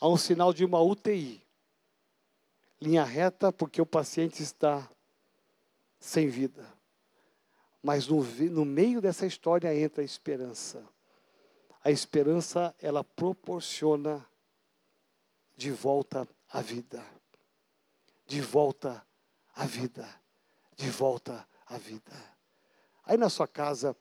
há 0.00 0.08
um 0.08 0.16
sinal 0.16 0.52
de 0.52 0.64
uma 0.64 0.80
UTI 0.80 1.45
linha 2.80 3.04
reta 3.04 3.52
porque 3.52 3.80
o 3.80 3.86
paciente 3.86 4.42
está 4.42 4.88
sem 5.98 6.28
vida. 6.28 6.66
Mas 7.82 8.08
no, 8.08 8.22
no 8.22 8.64
meio 8.64 9.00
dessa 9.00 9.26
história 9.26 9.74
entra 9.74 10.02
a 10.02 10.04
esperança. 10.04 10.82
A 11.82 11.90
esperança, 11.90 12.74
ela 12.80 13.04
proporciona 13.04 14.26
de 15.56 15.70
volta 15.70 16.26
a 16.50 16.60
vida. 16.60 17.04
De 18.26 18.40
volta 18.40 19.06
a 19.54 19.64
vida. 19.64 20.08
De 20.76 20.90
volta 20.90 21.46
a 21.66 21.78
vida. 21.78 22.12
Aí 23.04 23.16
na 23.16 23.28
sua 23.28 23.46
casa, 23.46 23.96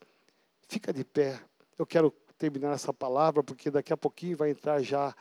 fica 0.68 0.92
de 0.92 1.04
pé. 1.04 1.40
Eu 1.78 1.86
quero 1.86 2.12
terminar 2.38 2.74
essa 2.74 2.92
palavra, 2.92 3.44
porque 3.44 3.70
daqui 3.70 3.94
a 3.94 3.98
pouquinho 3.98 4.36
vai 4.36 4.50
entrar 4.50 4.82
já 4.82 5.16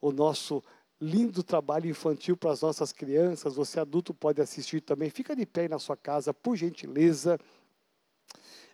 o 0.00 0.12
nosso 0.12 0.62
lindo 1.00 1.42
trabalho 1.42 1.88
infantil 1.88 2.36
para 2.36 2.50
as 2.50 2.60
nossas 2.60 2.92
crianças. 2.92 3.56
Você 3.56 3.78
adulto 3.78 4.14
pode 4.14 4.40
assistir 4.40 4.80
também. 4.80 5.10
Fica 5.10 5.36
de 5.36 5.44
pé 5.44 5.62
aí 5.62 5.68
na 5.68 5.78
sua 5.78 5.96
casa, 5.96 6.32
por 6.32 6.56
gentileza. 6.56 7.38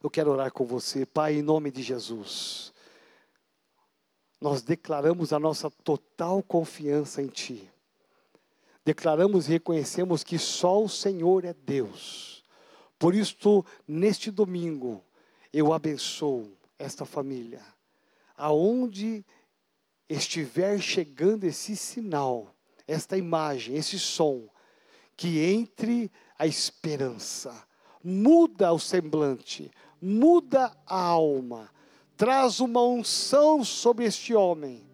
Eu 0.03 0.11
quero 0.11 0.31
orar 0.31 0.53
com 0.53 0.65
você, 0.65 1.07
Pai, 1.07 1.35
em 1.35 1.43
nome 1.43 1.71
de 1.71 1.83
Jesus. 1.83 2.73
Nós 4.41 4.63
declaramos 4.63 5.33
a 5.33 5.39
nossa 5.39 5.71
total 5.71 6.43
confiança 6.43 7.23
em 7.23 7.29
Ti. 7.29 7.71
Declaramos 8.85 9.47
e 9.47 9.53
reconhecemos 9.53 10.25
que 10.25 10.39
só 10.39 10.83
o 10.83 10.89
Senhor 10.89 11.45
é 11.45 11.55
Deus. 11.55 12.43
Por 12.99 13.15
isso, 13.15 13.65
neste 13.87 14.31
domingo, 14.31 15.03
eu 15.53 15.73
abençoo 15.73 16.51
esta 16.79 17.05
família. 17.05 17.63
Aonde 18.37 19.25
estiver 20.09 20.81
chegando 20.81 21.45
esse 21.45 21.77
sinal, 21.77 22.55
esta 22.87 23.17
imagem, 23.17 23.77
esse 23.77 23.99
som, 23.99 24.49
que 25.17 25.41
entre 25.41 26.11
a 26.39 26.47
esperança, 26.47 27.55
muda 28.03 28.73
o 28.73 28.79
semblante, 28.79 29.71
muda 30.01 30.73
a 30.87 31.01
alma, 31.01 31.71
traz 32.17 32.61
uma 32.61 32.83
unção 32.83 33.65
sobre 33.65 34.05
este 34.05 34.35
homem, 34.35 34.87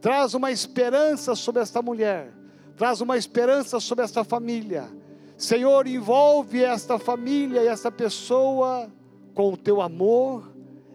traz 0.00 0.34
uma 0.34 0.50
esperança 0.50 1.34
sobre 1.34 1.62
esta 1.62 1.80
mulher, 1.80 2.32
traz 2.76 3.00
uma 3.00 3.16
esperança 3.16 3.80
sobre 3.80 4.04
esta 4.04 4.24
família. 4.24 4.88
Senhor, 5.36 5.86
envolve 5.86 6.62
esta 6.62 6.98
família 6.98 7.62
e 7.62 7.68
esta 7.68 7.90
pessoa 7.90 8.90
com 9.34 9.52
o 9.52 9.56
teu 9.56 9.80
amor 9.80 10.50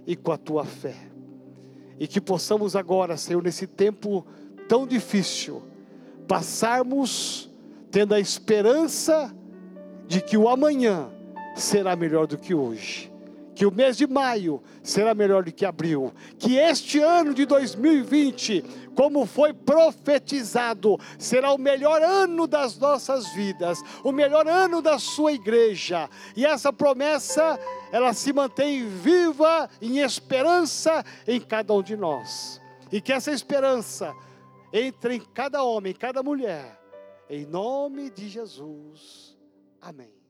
e 0.05 0.15
com 0.15 0.32
a 0.32 0.38
tua 0.38 0.65
fé. 0.65 1.11
E 2.01 2.07
que 2.07 2.19
possamos 2.19 2.75
agora, 2.75 3.15
Senhor, 3.15 3.43
nesse 3.43 3.67
tempo 3.67 4.25
tão 4.67 4.87
difícil, 4.87 5.61
passarmos 6.27 7.47
tendo 7.91 8.15
a 8.15 8.19
esperança 8.19 9.31
de 10.07 10.19
que 10.19 10.35
o 10.35 10.49
amanhã 10.49 11.11
será 11.55 11.95
melhor 11.95 12.25
do 12.25 12.39
que 12.39 12.55
hoje 12.55 13.11
que 13.62 13.66
o 13.68 13.72
mês 13.72 13.95
de 13.95 14.07
maio 14.07 14.59
será 14.82 15.14
melhor 15.14 15.43
do 15.43 15.51
que 15.51 15.68
abril, 15.68 16.12
que 16.39 16.57
este 16.57 16.99
ano 16.99 17.32
de 17.32 17.45
2020, 17.45 18.64
como 18.95 19.24
foi 19.28 19.53
profetizado, 19.53 20.97
será 21.20 21.53
o 21.53 21.59
melhor 21.59 22.01
ano 22.01 22.47
das 22.47 22.76
nossas 22.80 23.32
vidas, 23.36 23.78
o 24.03 24.12
melhor 24.12 24.47
ano 24.47 24.82
da 24.82 24.97
sua 24.97 25.34
igreja. 25.34 26.09
E 26.36 26.43
essa 26.43 26.74
promessa, 26.74 27.59
ela 27.91 28.14
se 28.14 28.34
mantém 28.34 28.84
viva 28.88 29.70
em 29.80 29.99
esperança 29.99 31.05
em 31.28 31.39
cada 31.39 31.72
um 31.72 31.84
de 31.84 31.95
nós. 31.95 32.59
E 32.91 32.99
que 32.99 33.14
essa 33.14 33.30
esperança 33.30 34.12
entre 34.74 35.18
em 35.18 35.22
cada 35.36 35.62
homem, 35.62 35.91
em 35.91 35.95
cada 35.95 36.24
mulher, 36.24 36.82
em 37.30 37.45
nome 37.45 38.09
de 38.09 38.28
Jesus. 38.28 39.38
Amém. 39.80 40.20